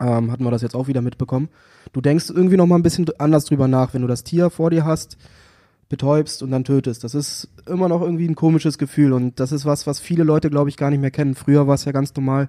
ähm, 0.00 0.30
hatten 0.30 0.44
wir 0.44 0.50
das 0.50 0.62
jetzt 0.62 0.74
auch 0.74 0.88
wieder 0.88 1.02
mitbekommen. 1.02 1.48
Du 1.92 2.00
denkst 2.00 2.30
irgendwie 2.30 2.56
noch 2.56 2.66
mal 2.66 2.76
ein 2.76 2.82
bisschen 2.82 3.06
anders 3.18 3.44
drüber 3.44 3.68
nach, 3.68 3.94
wenn 3.94 4.02
du 4.02 4.08
das 4.08 4.24
Tier 4.24 4.50
vor 4.50 4.70
dir 4.70 4.84
hast, 4.84 5.16
betäubst 5.88 6.42
und 6.42 6.50
dann 6.50 6.64
tötest. 6.64 7.04
Das 7.04 7.14
ist 7.14 7.48
immer 7.66 7.88
noch 7.88 8.02
irgendwie 8.02 8.28
ein 8.28 8.34
komisches 8.34 8.78
Gefühl 8.78 9.12
und 9.12 9.38
das 9.38 9.52
ist 9.52 9.64
was, 9.64 9.86
was 9.86 10.00
viele 10.00 10.24
Leute, 10.24 10.50
glaube 10.50 10.68
ich, 10.68 10.76
gar 10.76 10.90
nicht 10.90 11.00
mehr 11.00 11.10
kennen. 11.10 11.34
Früher 11.34 11.66
war 11.66 11.74
es 11.74 11.84
ja 11.84 11.92
ganz 11.92 12.14
normal, 12.14 12.48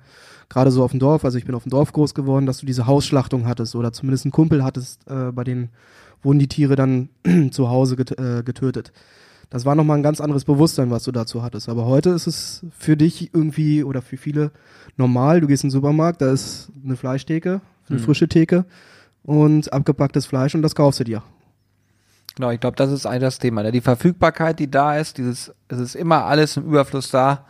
gerade 0.49 0.71
so 0.71 0.83
auf 0.83 0.91
dem 0.91 0.99
Dorf, 0.99 1.23
also 1.23 1.37
ich 1.37 1.45
bin 1.45 1.53
auf 1.53 1.63
dem 1.63 1.69
Dorf 1.69 1.93
groß 1.93 2.15
geworden, 2.15 2.45
dass 2.45 2.59
du 2.59 2.65
diese 2.65 2.87
Hausschlachtung 2.87 3.45
hattest 3.47 3.75
oder 3.75 3.93
zumindest 3.93 4.25
einen 4.25 4.31
Kumpel 4.31 4.63
hattest, 4.63 5.07
äh, 5.07 5.31
bei 5.31 5.43
denen 5.43 5.69
wurden 6.23 6.39
die 6.39 6.47
Tiere 6.47 6.75
dann 6.75 7.09
zu 7.51 7.69
Hause 7.69 7.95
get 7.95 8.17
äh, 8.17 8.41
getötet. 8.43 8.91
Das 9.49 9.65
war 9.65 9.75
nochmal 9.75 9.97
ein 9.97 10.03
ganz 10.03 10.19
anderes 10.19 10.43
Bewusstsein, 10.43 10.91
was 10.91 11.03
du 11.03 11.11
dazu 11.11 11.41
hattest. 11.41 11.69
Aber 11.69 11.85
heute 11.85 12.09
ist 12.09 12.27
es 12.27 12.65
für 12.77 12.97
dich 12.97 13.33
irgendwie 13.33 13.83
oder 13.83 14.01
für 14.01 14.17
viele 14.17 14.51
normal. 14.97 15.39
Du 15.39 15.47
gehst 15.47 15.63
in 15.63 15.69
den 15.69 15.71
Supermarkt, 15.71 16.21
da 16.21 16.31
ist 16.31 16.69
eine 16.83 16.97
Fleischtheke, 16.97 17.61
eine 17.87 17.99
mhm. 17.99 18.03
frische 18.03 18.27
Theke 18.27 18.65
und 19.23 19.71
abgepacktes 19.71 20.25
Fleisch 20.25 20.53
und 20.53 20.63
das 20.63 20.75
kaufst 20.75 20.99
du 20.99 21.05
dir. 21.05 21.23
Genau, 22.37 22.51
ich 22.51 22.59
glaube, 22.59 22.75
das 22.75 22.91
ist 22.91 23.07
ein 23.07 23.19
das 23.19 23.39
Thema. 23.39 23.63
Ne? 23.63 23.71
Die 23.71 23.81
Verfügbarkeit, 23.81 24.59
die 24.59 24.69
da 24.69 24.95
ist, 24.95 25.17
dieses, 25.17 25.55
es 25.69 25.79
ist 25.79 25.95
immer 25.95 26.25
alles 26.25 26.55
im 26.55 26.65
Überfluss 26.65 27.09
da. 27.09 27.45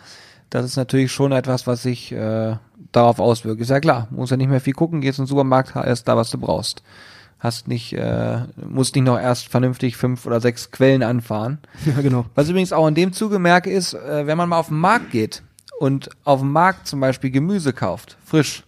Das 0.50 0.63
ist 0.63 0.78
natürlich 0.78 1.12
schon 1.12 1.34
etwas, 1.34 1.67
was 1.67 1.84
sich 1.84 2.13
äh, 2.13 2.56
darauf 2.93 3.19
auswirkt. 3.19 3.60
Ist 3.60 3.69
ja 3.69 3.82
klar, 3.82 4.08
muss 4.12 4.30
ja 4.30 4.38
nicht 4.38 4.47
mehr 4.47 4.62
viel 4.62 4.71
gucken, 4.71 5.02
gehst 5.02 5.19
in 5.19 5.26
den 5.26 5.28
Supermarkt, 5.28 5.76
hast 5.76 6.06
da, 6.06 6.15
was 6.15 6.30
du 6.30 6.38
brauchst. 6.38 6.84
Hast 7.38 7.67
nicht, 7.67 7.91
äh, 7.91 8.43
musst 8.56 8.95
nicht 8.95 9.04
noch 9.04 9.19
erst 9.19 9.50
vernünftig 9.50 9.97
fünf 9.97 10.26
oder 10.26 10.39
sechs 10.39 10.71
Quellen 10.71 11.04
anfahren. 11.04 11.58
Ja, 11.86 12.02
genau. 12.02 12.26
Was 12.34 12.47
übrigens 12.47 12.71
auch 12.71 12.88
in 12.88 12.95
dem 12.95 13.12
Zuge 13.12 13.39
merke, 13.39 13.69
ist, 13.69 13.93
äh, 13.93 14.26
wenn 14.26 14.38
man 14.38 14.47
mal 14.47 14.60
auf 14.60 14.69
den 14.69 14.80
Markt 14.80 15.12
geht 15.12 15.43
und 15.82 16.10
auf 16.23 16.39
dem 16.39 16.54
Markt 16.54 16.88
zum 16.88 17.02
Beispiel 17.02 17.30
Gemüse 17.30 17.73
kauft, 17.73 18.15
frisch, 18.23 18.63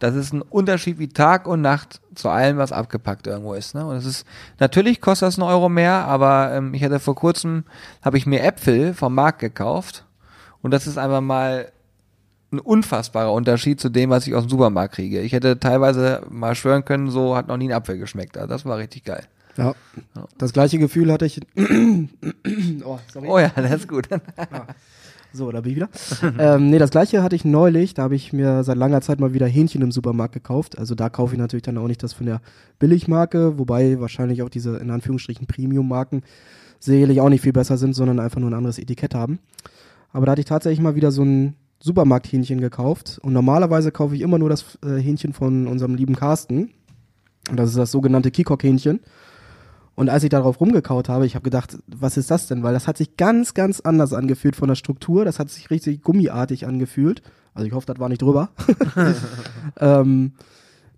das 0.00 0.14
ist 0.16 0.32
ein 0.32 0.42
Unterschied 0.42 0.98
wie 0.98 1.08
Tag 1.08 1.46
und 1.46 1.60
Nacht 1.60 2.00
zu 2.14 2.28
allem, 2.28 2.56
was 2.56 2.72
abgepackt 2.72 3.26
irgendwo 3.26 3.54
ist. 3.54 3.74
Ne? 3.74 3.86
Und 3.86 3.96
es 3.96 4.06
ist 4.06 4.26
natürlich 4.58 5.00
kostet 5.00 5.28
das 5.28 5.38
einen 5.38 5.48
Euro 5.48 5.68
mehr, 5.68 6.06
aber 6.06 6.52
ähm, 6.52 6.74
ich 6.74 6.82
hatte 6.82 6.98
vor 6.98 7.14
kurzem 7.14 7.64
habe 8.02 8.18
ich 8.18 8.26
mir 8.26 8.42
Äpfel 8.42 8.94
vom 8.94 9.14
Markt 9.14 9.38
gekauft 9.38 10.04
und 10.62 10.72
das 10.72 10.86
ist 10.86 10.98
einfach 10.98 11.20
mal 11.20 11.70
ein 12.52 12.58
unfassbarer 12.58 13.32
Unterschied 13.32 13.80
zu 13.80 13.90
dem, 13.90 14.10
was 14.10 14.26
ich 14.26 14.34
aus 14.34 14.44
dem 14.44 14.50
Supermarkt 14.50 14.94
kriege. 14.94 15.20
Ich 15.20 15.32
hätte 15.32 15.60
teilweise 15.60 16.22
mal 16.30 16.54
schwören 16.54 16.84
können, 16.84 17.10
so 17.10 17.36
hat 17.36 17.46
noch 17.46 17.56
nie 17.56 17.68
ein 17.68 17.76
Apfel 17.76 17.98
geschmeckt. 17.98 18.36
Also 18.36 18.48
das 18.48 18.64
war 18.64 18.78
richtig 18.78 19.04
geil. 19.04 19.24
Ja. 19.56 19.74
Das 20.38 20.52
gleiche 20.52 20.78
Gefühl 20.78 21.12
hatte 21.12 21.26
ich. 21.26 21.40
oh, 22.84 22.98
sorry. 23.12 23.28
Oh 23.28 23.38
ja, 23.38 23.50
das 23.54 23.72
ist 23.72 23.88
gut. 23.88 24.08
So, 25.32 25.50
da 25.52 25.60
bin 25.60 25.72
ich 25.72 25.76
wieder. 25.76 25.88
ähm, 26.38 26.70
nee, 26.70 26.78
das 26.78 26.90
gleiche 26.90 27.22
hatte 27.22 27.36
ich 27.36 27.44
neulich. 27.44 27.94
Da 27.94 28.02
habe 28.02 28.16
ich 28.16 28.32
mir 28.32 28.64
seit 28.64 28.76
langer 28.76 29.00
Zeit 29.00 29.20
mal 29.20 29.32
wieder 29.32 29.46
Hähnchen 29.46 29.82
im 29.82 29.92
Supermarkt 29.92 30.34
gekauft. 30.34 30.78
Also 30.78 30.94
da 30.94 31.08
kaufe 31.08 31.34
ich 31.34 31.38
natürlich 31.38 31.62
dann 31.62 31.78
auch 31.78 31.86
nicht 31.86 32.02
das 32.02 32.12
von 32.12 32.26
der 32.26 32.40
Billigmarke, 32.78 33.58
wobei 33.58 34.00
wahrscheinlich 34.00 34.42
auch 34.42 34.48
diese 34.48 34.76
in 34.78 34.90
Anführungsstrichen 34.90 35.46
Premium-Marken 35.46 36.22
sicherlich 36.80 37.20
auch 37.20 37.28
nicht 37.28 37.42
viel 37.42 37.52
besser 37.52 37.76
sind, 37.76 37.94
sondern 37.94 38.18
einfach 38.18 38.40
nur 38.40 38.50
ein 38.50 38.54
anderes 38.54 38.78
Etikett 38.78 39.14
haben. 39.14 39.38
Aber 40.12 40.26
da 40.26 40.32
hatte 40.32 40.40
ich 40.40 40.46
tatsächlich 40.46 40.80
mal 40.80 40.96
wieder 40.96 41.12
so 41.12 41.22
ein 41.22 41.54
Supermarkthähnchen 41.78 42.60
gekauft. 42.60 43.18
Und 43.22 43.32
normalerweise 43.32 43.92
kaufe 43.92 44.14
ich 44.14 44.22
immer 44.22 44.38
nur 44.38 44.50
das 44.50 44.78
äh, 44.84 44.96
Hähnchen 44.96 45.32
von 45.32 45.66
unserem 45.66 45.94
lieben 45.94 46.16
Carsten. 46.16 46.70
Und 47.48 47.56
das 47.56 47.70
ist 47.70 47.78
das 47.78 47.90
sogenannte 47.90 48.30
Kikok-Hähnchen. 48.30 49.00
Und 50.00 50.08
als 50.08 50.24
ich 50.24 50.30
darauf 50.30 50.58
rumgekaut 50.62 51.10
habe, 51.10 51.26
ich 51.26 51.34
habe 51.34 51.42
gedacht, 51.42 51.76
was 51.86 52.16
ist 52.16 52.30
das 52.30 52.46
denn? 52.46 52.62
Weil 52.62 52.72
das 52.72 52.88
hat 52.88 52.96
sich 52.96 53.18
ganz, 53.18 53.52
ganz 53.52 53.80
anders 53.80 54.14
angefühlt 54.14 54.56
von 54.56 54.68
der 54.68 54.74
Struktur. 54.74 55.26
Das 55.26 55.38
hat 55.38 55.50
sich 55.50 55.68
richtig 55.68 56.00
gummiartig 56.00 56.66
angefühlt. 56.66 57.20
Also 57.52 57.66
ich 57.66 57.74
hoffe, 57.74 57.84
das 57.84 57.98
war 57.98 58.08
nicht 58.08 58.22
drüber. 58.22 58.48
ähm, 59.78 60.32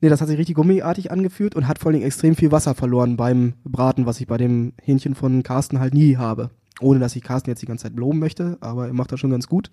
nee, 0.01 0.09
das 0.09 0.21
hat 0.21 0.29
sich 0.29 0.39
richtig 0.39 0.55
gummiartig 0.55 1.11
angefühlt 1.11 1.57
und 1.57 1.67
hat 1.67 1.81
vor 1.81 1.91
allem 1.91 2.01
extrem 2.01 2.37
viel 2.37 2.53
Wasser 2.53 2.77
verloren 2.77 3.17
beim 3.17 3.55
Braten, 3.65 4.07
was 4.07 4.21
ich 4.21 4.29
bei 4.29 4.37
dem 4.37 4.73
Hähnchen 4.81 5.17
von 5.17 5.43
Carsten 5.43 5.81
halt 5.81 5.95
nie 5.95 6.17
habe. 6.17 6.51
Ohne 6.81 7.01
dass 7.01 7.17
ich 7.17 7.25
Carsten 7.25 7.51
jetzt 7.51 7.61
die 7.61 7.67
ganze 7.67 7.83
Zeit 7.83 7.97
loben 7.97 8.21
möchte, 8.21 8.57
aber 8.61 8.87
er 8.87 8.93
macht 8.93 9.11
das 9.11 9.19
schon 9.19 9.31
ganz 9.31 9.49
gut. 9.49 9.73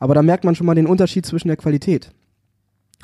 Aber 0.00 0.16
da 0.16 0.22
merkt 0.22 0.42
man 0.42 0.56
schon 0.56 0.66
mal 0.66 0.74
den 0.74 0.88
Unterschied 0.88 1.24
zwischen 1.26 1.46
der 1.46 1.58
Qualität. 1.58 2.10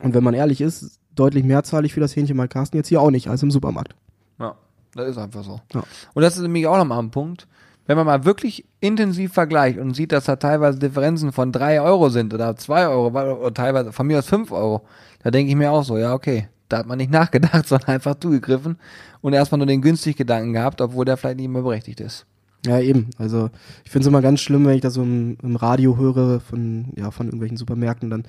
Und 0.03 0.15
wenn 0.15 0.25
man 0.25 0.35
ehrlich 0.35 0.61
ist, 0.61 0.99
deutlich 1.15 1.45
mehr 1.45 1.63
zahle 1.63 1.87
ich 1.87 1.95
für 1.95 2.01
das 2.01 2.17
Hähnchen 2.17 2.37
bei 2.37 2.49
Carsten 2.49 2.77
jetzt 2.77 2.89
hier 2.89 3.01
auch 3.01 3.13
nicht 3.13 3.29
als 3.29 3.45
im 3.45 3.53
Supermarkt. 3.53 3.95
Ja, 4.41 4.57
das 4.95 5.11
ist 5.11 5.19
einfach 5.19 5.45
so. 5.45 5.61
Ja. 5.75 5.83
Und 6.15 6.23
das 6.23 6.37
ist 6.37 6.43
nämlich 6.43 6.67
auch 6.67 6.77
nochmal 6.77 6.99
ein 6.99 7.11
Punkt. 7.11 7.47
Wenn 7.87 7.97
man 7.97 8.07
mal 8.07 8.25
wirklich 8.25 8.67
intensiv 8.81 9.33
vergleicht 9.33 9.79
und 9.79 9.95
sieht, 9.95 10.13
dass 10.13 10.25
da 10.25 10.37
teilweise 10.37 10.79
Differenzen 10.79 11.33
von 11.33 11.53
drei 11.53 11.81
Euro 11.81 12.11
sind 12.11 12.35
oder 12.35 12.55
zwei 12.57 12.87
Euro 12.87 13.07
oder 13.09 13.55
teilweise 13.55 13.93
von 13.93 14.07
mir 14.07 14.19
aus 14.19 14.27
fünf 14.27 14.53
Euro, 14.53 14.83
da 15.23 15.31
denke 15.31 15.51
ich 15.51 15.57
mir 15.57 15.71
auch 15.71 15.85
so, 15.85 15.97
ja, 15.97 16.13
okay, 16.13 16.49
da 16.69 16.79
hat 16.79 16.87
man 16.87 16.99
nicht 16.99 17.11
nachgedacht, 17.13 17.67
sondern 17.67 17.89
einfach 17.89 18.17
zugegriffen 18.21 18.77
und 19.21 19.33
erstmal 19.33 19.59
nur 19.59 19.67
den 19.67 19.81
günstig 19.81 20.17
Gedanken 20.17 20.53
gehabt, 20.53 20.81
obwohl 20.81 21.05
der 21.07 21.17
vielleicht 21.17 21.39
nicht 21.39 21.49
mehr 21.49 21.63
berechtigt 21.63 22.01
ist. 22.01 22.27
Ja, 22.67 22.81
eben. 22.81 23.09
Also 23.19 23.51
ich 23.85 23.91
finde 23.91 24.03
es 24.03 24.09
immer 24.09 24.21
ganz 24.21 24.41
schlimm, 24.41 24.67
wenn 24.67 24.75
ich 24.75 24.81
das 24.81 24.95
so 24.95 25.03
im, 25.03 25.39
im 25.43 25.57
Radio 25.57 25.97
höre 25.97 26.41
von, 26.41 26.87
ja, 26.97 27.11
von 27.11 27.27
irgendwelchen 27.27 27.57
Supermärkten 27.57 28.11
dann, 28.11 28.25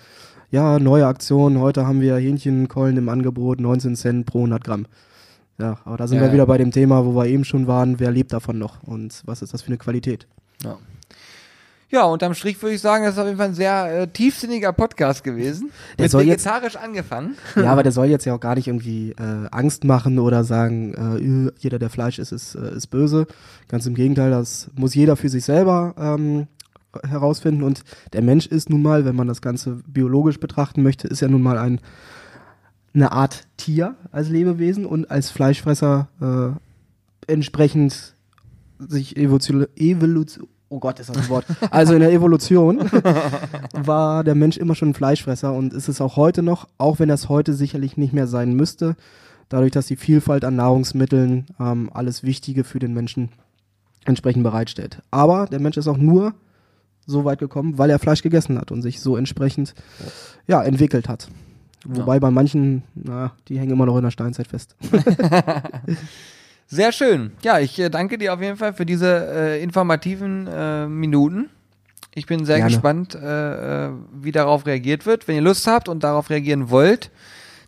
ja, 0.51 0.79
neue 0.79 1.05
Aktion, 1.05 1.59
heute 1.59 1.85
haben 1.85 2.01
wir 2.01 2.15
Hähnchenkeulen 2.15 2.97
im 2.97 3.09
Angebot, 3.09 3.59
19 3.59 3.95
Cent 3.95 4.25
pro 4.25 4.39
100 4.39 4.63
Gramm. 4.63 4.85
Ja, 5.59 5.77
aber 5.85 5.97
da 5.97 6.07
sind 6.07 6.17
Ja, 6.19 6.23
wir 6.25 6.33
wieder 6.33 6.45
bei 6.45 6.57
dem 6.57 6.71
Thema, 6.71 7.05
wo 7.05 7.13
wir 7.15 7.25
eben 7.27 7.43
schon 7.43 7.67
waren, 7.67 7.99
wer 7.99 8.11
lebt 8.11 8.31
davon 8.33 8.57
noch 8.57 8.81
und 8.83 9.21
was 9.25 9.41
ist 9.41 9.53
das 9.53 9.61
für 9.61 9.67
eine 9.67 9.77
Qualität? 9.77 10.25
Ja. 10.63 10.77
Ja, 11.91 12.03
unterm 12.03 12.35
Strich 12.35 12.61
würde 12.61 12.75
ich 12.75 12.81
sagen, 12.81 13.03
das 13.03 13.15
ist 13.15 13.19
auf 13.19 13.25
jeden 13.25 13.37
Fall 13.39 13.47
ein 13.47 13.53
sehr 13.55 14.01
äh, 14.01 14.07
tiefsinniger 14.07 14.71
Podcast 14.73 15.23
gewesen. 15.23 15.71
Der 15.97 16.03
Mit 16.03 16.11
soll 16.11 16.21
jetzt- 16.21 16.45
vegetarisch 16.45 16.75
angefangen. 16.75 17.35
ja, 17.55 17.71
aber 17.71 17.81
der 17.81 17.91
soll 17.93 18.05
jetzt 18.05 18.25
ja 18.25 18.35
auch 18.35 18.39
gar 18.39 18.53
nicht 18.53 18.67
irgendwie 18.67 19.09
äh, 19.13 19.47
Angst 19.49 19.83
machen 19.85 20.19
oder 20.19 20.43
sagen, 20.43 20.93
äh, 20.93 21.51
jeder, 21.59 21.79
der 21.79 21.89
Fleisch 21.89 22.19
isst, 22.19 22.31
ist, 22.31 22.53
äh, 22.53 22.75
ist 22.75 22.87
böse. 22.87 23.25
Ganz 23.69 23.87
im 23.87 23.95
Gegenteil, 23.95 24.29
das 24.29 24.69
muss 24.75 24.93
jeder 24.93 25.15
für 25.15 25.29
sich 25.29 25.43
selber 25.45 25.95
ähm, 25.97 26.45
herausfinden. 27.07 27.63
Und 27.63 27.83
der 28.13 28.21
Mensch 28.21 28.45
ist 28.45 28.69
nun 28.69 28.83
mal, 28.83 29.03
wenn 29.05 29.15
man 29.15 29.27
das 29.27 29.41
Ganze 29.41 29.79
biologisch 29.87 30.39
betrachten 30.39 30.83
möchte, 30.83 31.07
ist 31.07 31.21
ja 31.21 31.27
nun 31.27 31.41
mal 31.41 31.57
ein 31.57 31.81
eine 32.99 33.11
Art 33.11 33.47
Tier 33.57 33.95
als 34.11 34.29
Lebewesen 34.29 34.85
und 34.85 35.09
als 35.09 35.31
Fleischfresser 35.31 36.09
äh, 36.21 37.31
entsprechend 37.31 38.15
sich 38.77 39.17
Evolution, 39.17 39.67
Evolution 39.75 40.47
oh 40.69 40.79
Gott, 40.79 40.99
ist 40.99 41.09
das 41.09 41.17
ein 41.17 41.29
Wort. 41.29 41.45
Also 41.71 41.93
in 41.93 42.01
der 42.01 42.11
Evolution 42.11 42.79
war 43.73 44.23
der 44.23 44.35
Mensch 44.35 44.57
immer 44.57 44.75
schon 44.75 44.89
ein 44.89 44.93
Fleischfresser 44.93 45.53
und 45.53 45.73
ist 45.73 45.87
es 45.87 46.01
auch 46.01 46.15
heute 46.15 46.43
noch, 46.43 46.67
auch 46.77 46.99
wenn 46.99 47.09
das 47.09 47.29
heute 47.29 47.53
sicherlich 47.53 47.97
nicht 47.97 48.13
mehr 48.13 48.27
sein 48.27 48.53
müsste, 48.53 48.95
dadurch, 49.47 49.71
dass 49.71 49.87
die 49.87 49.95
Vielfalt 49.95 50.45
an 50.45 50.55
Nahrungsmitteln 50.55 51.47
ähm, 51.59 51.89
alles 51.93 52.23
Wichtige 52.23 52.63
für 52.63 52.79
den 52.79 52.93
Menschen 52.93 53.29
entsprechend 54.05 54.43
bereitstellt. 54.43 55.01
Aber 55.09 55.47
der 55.47 55.59
Mensch 55.59 55.77
ist 55.77 55.87
auch 55.87 55.97
nur 55.97 56.33
so 57.05 57.25
weit 57.25 57.39
gekommen, 57.39 57.77
weil 57.77 57.89
er 57.89 57.99
Fleisch 57.99 58.21
gegessen 58.21 58.59
hat 58.59 58.71
und 58.71 58.81
sich 58.81 59.01
so 59.01 59.17
entsprechend 59.17 59.73
ja, 60.47 60.61
entwickelt 60.61 61.09
hat. 61.09 61.29
Wobei 61.97 62.19
bei 62.19 62.29
manchen, 62.29 62.83
na, 62.95 63.31
die 63.47 63.59
hängen 63.59 63.71
immer 63.71 63.85
noch 63.85 63.97
in 63.97 64.03
der 64.03 64.11
Steinzeit 64.11 64.47
fest. 64.47 64.75
Sehr 66.67 66.91
schön. 66.91 67.31
Ja, 67.41 67.59
ich 67.59 67.79
äh, 67.79 67.89
danke 67.89 68.19
dir 68.19 68.33
auf 68.33 68.41
jeden 68.41 68.57
Fall 68.57 68.73
für 68.73 68.85
diese 68.85 69.07
äh, 69.07 69.63
informativen 69.63 70.45
äh, 70.45 70.87
Minuten. 70.87 71.49
Ich 72.13 72.27
bin 72.27 72.45
sehr 72.45 72.57
Gerne. 72.57 72.71
gespannt, 72.71 73.15
äh, 73.15 73.87
äh, 73.87 73.91
wie 74.13 74.31
darauf 74.31 74.65
reagiert 74.67 75.05
wird. 75.05 75.27
Wenn 75.27 75.35
ihr 75.35 75.41
Lust 75.41 75.65
habt 75.65 75.89
und 75.89 76.03
darauf 76.03 76.29
reagieren 76.29 76.69
wollt, 76.69 77.09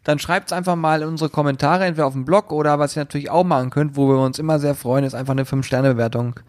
dann 0.03 0.19
schreibt 0.19 0.47
es 0.51 0.53
einfach 0.53 0.75
mal 0.75 1.01
in 1.01 1.07
unsere 1.07 1.29
Kommentare, 1.29 1.85
entweder 1.85 2.07
auf 2.07 2.13
dem 2.13 2.25
Blog 2.25 2.51
oder 2.51 2.77
was 2.77 2.95
ihr 2.95 3.01
natürlich 3.01 3.29
auch 3.29 3.43
machen 3.43 3.69
könnt, 3.69 3.95
wo 3.95 4.07
wir 4.07 4.19
uns 4.19 4.39
immer 4.39 4.59
sehr 4.59 4.75
freuen, 4.75 5.03
ist 5.03 5.13
einfach 5.15 5.33
eine 5.33 5.45
5-Sterne-Bewertung 5.45 6.39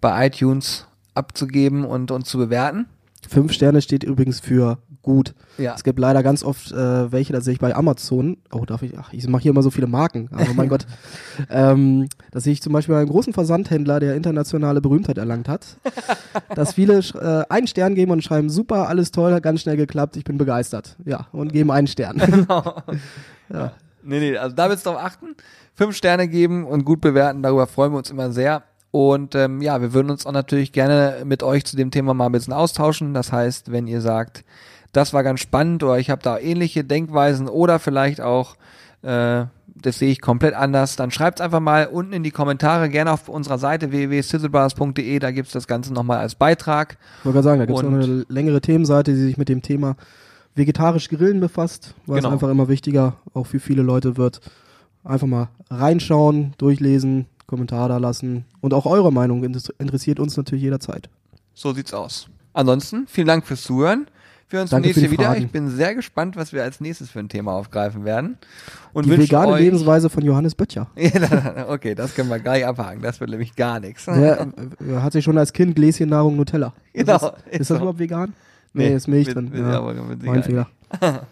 bei 0.00 0.26
iTunes 0.26 0.86
abzugeben 1.14 1.84
und 1.84 2.10
uns 2.10 2.28
zu 2.28 2.38
bewerten. 2.38 2.86
Fünf 3.28 3.52
Sterne 3.52 3.82
steht 3.82 4.04
übrigens 4.04 4.40
für 4.40 4.78
gut. 5.08 5.34
Ja. 5.56 5.74
Es 5.74 5.84
gibt 5.84 5.98
leider 5.98 6.22
ganz 6.22 6.44
oft 6.44 6.70
äh, 6.70 7.10
welche, 7.10 7.32
da 7.32 7.40
sehe 7.40 7.54
ich 7.54 7.58
bei 7.58 7.74
Amazon, 7.74 8.36
oh, 8.52 8.64
darf 8.64 8.82
ich, 8.82 8.96
ach, 8.98 9.12
ich 9.12 9.26
mache 9.26 9.42
hier 9.42 9.50
immer 9.50 9.62
so 9.62 9.70
viele 9.70 9.86
Marken, 9.86 10.28
aber 10.32 10.52
mein 10.54 10.68
Gott, 10.72 10.86
ähm, 11.50 12.08
da 12.30 12.40
sehe 12.40 12.52
ich 12.52 12.62
zum 12.62 12.72
Beispiel 12.74 12.94
bei 12.94 13.00
einem 13.00 13.10
großen 13.10 13.32
Versandhändler, 13.32 14.00
der 14.00 14.14
internationale 14.14 14.80
Berühmtheit 14.80 15.18
erlangt 15.18 15.48
hat, 15.48 15.78
dass 16.54 16.74
viele 16.74 16.98
äh, 16.98 17.44
einen 17.52 17.66
Stern 17.66 17.94
geben 17.94 18.12
und 18.12 18.22
schreiben, 18.22 18.50
super, 18.50 18.88
alles 18.88 19.10
toll, 19.10 19.32
hat 19.32 19.42
ganz 19.42 19.62
schnell 19.62 19.76
geklappt, 19.76 20.16
ich 20.16 20.24
bin 20.24 20.36
begeistert. 20.36 20.96
Ja, 21.04 21.28
und 21.32 21.52
geben 21.52 21.70
einen 21.70 21.86
Stern. 21.86 22.18
ja. 23.48 23.72
Nee, 24.02 24.20
nee, 24.20 24.36
also 24.36 24.54
da 24.54 24.68
wird's 24.68 24.82
drauf 24.82 24.98
achten. 24.98 25.34
Fünf 25.74 25.96
Sterne 25.96 26.28
geben 26.28 26.66
und 26.66 26.84
gut 26.84 27.00
bewerten, 27.00 27.42
darüber 27.42 27.66
freuen 27.66 27.92
wir 27.92 27.98
uns 27.98 28.10
immer 28.10 28.30
sehr. 28.30 28.62
Und 28.90 29.34
ähm, 29.34 29.60
ja, 29.60 29.80
wir 29.80 29.92
würden 29.92 30.10
uns 30.10 30.24
auch 30.24 30.32
natürlich 30.32 30.72
gerne 30.72 31.18
mit 31.24 31.42
euch 31.42 31.64
zu 31.64 31.76
dem 31.76 31.90
Thema 31.90 32.14
mal 32.14 32.26
ein 32.26 32.32
bisschen 32.32 32.54
austauschen. 32.54 33.12
Das 33.12 33.32
heißt, 33.32 33.70
wenn 33.70 33.86
ihr 33.86 34.00
sagt, 34.00 34.44
das 34.92 35.12
war 35.12 35.22
ganz 35.22 35.40
spannend 35.40 35.82
oder 35.82 35.98
ich 35.98 36.10
habe 36.10 36.22
da 36.22 36.38
ähnliche 36.38 36.84
Denkweisen 36.84 37.48
oder 37.48 37.78
vielleicht 37.78 38.20
auch, 38.20 38.56
äh, 39.02 39.44
das 39.80 39.98
sehe 39.98 40.10
ich 40.10 40.20
komplett 40.20 40.54
anders, 40.54 40.96
dann 40.96 41.10
schreibt's 41.10 41.40
einfach 41.40 41.60
mal 41.60 41.86
unten 41.86 42.12
in 42.12 42.22
die 42.24 42.30
Kommentare, 42.32 42.88
gerne 42.88 43.12
auf 43.12 43.28
unserer 43.28 43.58
Seite 43.58 43.92
www.sizzlebars.de, 43.92 45.18
da 45.18 45.30
gibt's 45.30 45.52
das 45.52 45.66
Ganze 45.66 45.92
nochmal 45.92 46.18
als 46.18 46.34
Beitrag. 46.34 46.96
Ich 47.20 47.24
wollte 47.24 47.34
gerade 47.34 47.44
sagen, 47.44 47.58
da 47.60 47.66
gibt 47.66 47.78
es 47.78 47.84
noch 47.84 47.92
eine 47.92 48.24
längere 48.28 48.60
Themenseite, 48.60 49.12
die 49.12 49.20
sich 49.20 49.36
mit 49.36 49.48
dem 49.48 49.62
Thema 49.62 49.96
vegetarisch 50.54 51.08
Grillen 51.08 51.38
befasst, 51.40 51.94
weil 52.06 52.16
Genau. 52.16 52.28
es 52.28 52.32
einfach 52.34 52.48
immer 52.48 52.68
wichtiger 52.68 53.16
auch 53.34 53.46
für 53.46 53.60
viele 53.60 53.82
Leute 53.82 54.16
wird. 54.16 54.40
Einfach 55.04 55.28
mal 55.28 55.48
reinschauen, 55.70 56.54
durchlesen, 56.58 57.26
Kommentar 57.46 57.88
da 57.88 57.98
lassen 57.98 58.44
und 58.60 58.74
auch 58.74 58.84
eure 58.84 59.12
Meinung 59.12 59.44
inter- 59.44 59.72
interessiert 59.78 60.18
uns 60.18 60.36
natürlich 60.36 60.64
jederzeit. 60.64 61.08
So 61.54 61.72
sieht's 61.72 61.94
aus. 61.94 62.28
Ansonsten, 62.52 63.06
vielen 63.06 63.26
Dank 63.28 63.46
fürs 63.46 63.62
Zuhören. 63.62 64.06
Wir 64.50 64.56
hören 64.58 64.62
uns 64.64 64.70
Danke 64.70 64.88
nächste 64.88 65.10
wieder. 65.10 65.24
Fragen. 65.24 65.42
Ich 65.44 65.50
bin 65.50 65.68
sehr 65.68 65.94
gespannt, 65.94 66.36
was 66.36 66.52
wir 66.54 66.62
als 66.62 66.80
nächstes 66.80 67.10
für 67.10 67.18
ein 67.18 67.28
Thema 67.28 67.52
aufgreifen 67.52 68.04
werden. 68.06 68.38
Und 68.94 69.04
Die 69.06 69.10
vegane 69.18 69.52
euch 69.52 69.60
Lebensweise 69.60 70.08
von 70.08 70.24
Johannes 70.24 70.54
Böttcher. 70.54 70.88
Okay, 71.68 71.94
das 71.94 72.14
können 72.14 72.30
wir 72.30 72.38
gleich 72.38 72.64
abhaken. 72.66 73.02
Das 73.02 73.20
wird 73.20 73.30
nämlich 73.30 73.54
gar 73.56 73.78
nichts. 73.80 74.06
Der 74.06 74.40
äh, 74.40 74.96
hat 75.00 75.12
sich 75.12 75.24
schon 75.24 75.36
als 75.36 75.52
Kind 75.52 75.76
Gläschennahrung 75.76 76.36
Nutella. 76.36 76.72
Genau, 76.94 77.14
Ist 77.14 77.22
das, 77.22 77.22
ist 77.22 77.46
ist 77.52 77.60
das 77.60 77.68
so. 77.68 77.76
überhaupt 77.76 77.98
vegan? 77.98 78.32
Nee, 78.72 78.94
ist 78.94 79.06
Milch 79.08 79.26
mit- 79.28 79.36
drin. 79.36 79.50
mit- 79.50 79.60
ja, 79.60 79.80
mein 80.32 80.42
Fehler. 80.42 80.68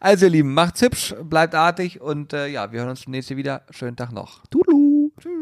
Also 0.00 0.26
ihr 0.26 0.32
Lieben, 0.32 0.54
macht's 0.54 0.80
hübsch, 0.82 1.14
bleibt 1.22 1.54
artig 1.54 2.00
und 2.00 2.32
äh, 2.32 2.48
ja, 2.48 2.72
wir 2.72 2.80
hören 2.80 2.88
uns 2.90 3.06
nächste 3.06 3.36
wieder. 3.36 3.62
Schönen 3.70 3.96
Tag 3.96 4.12
noch. 4.12 4.44
Tudelu. 4.46 5.10
Tschüss. 5.20 5.32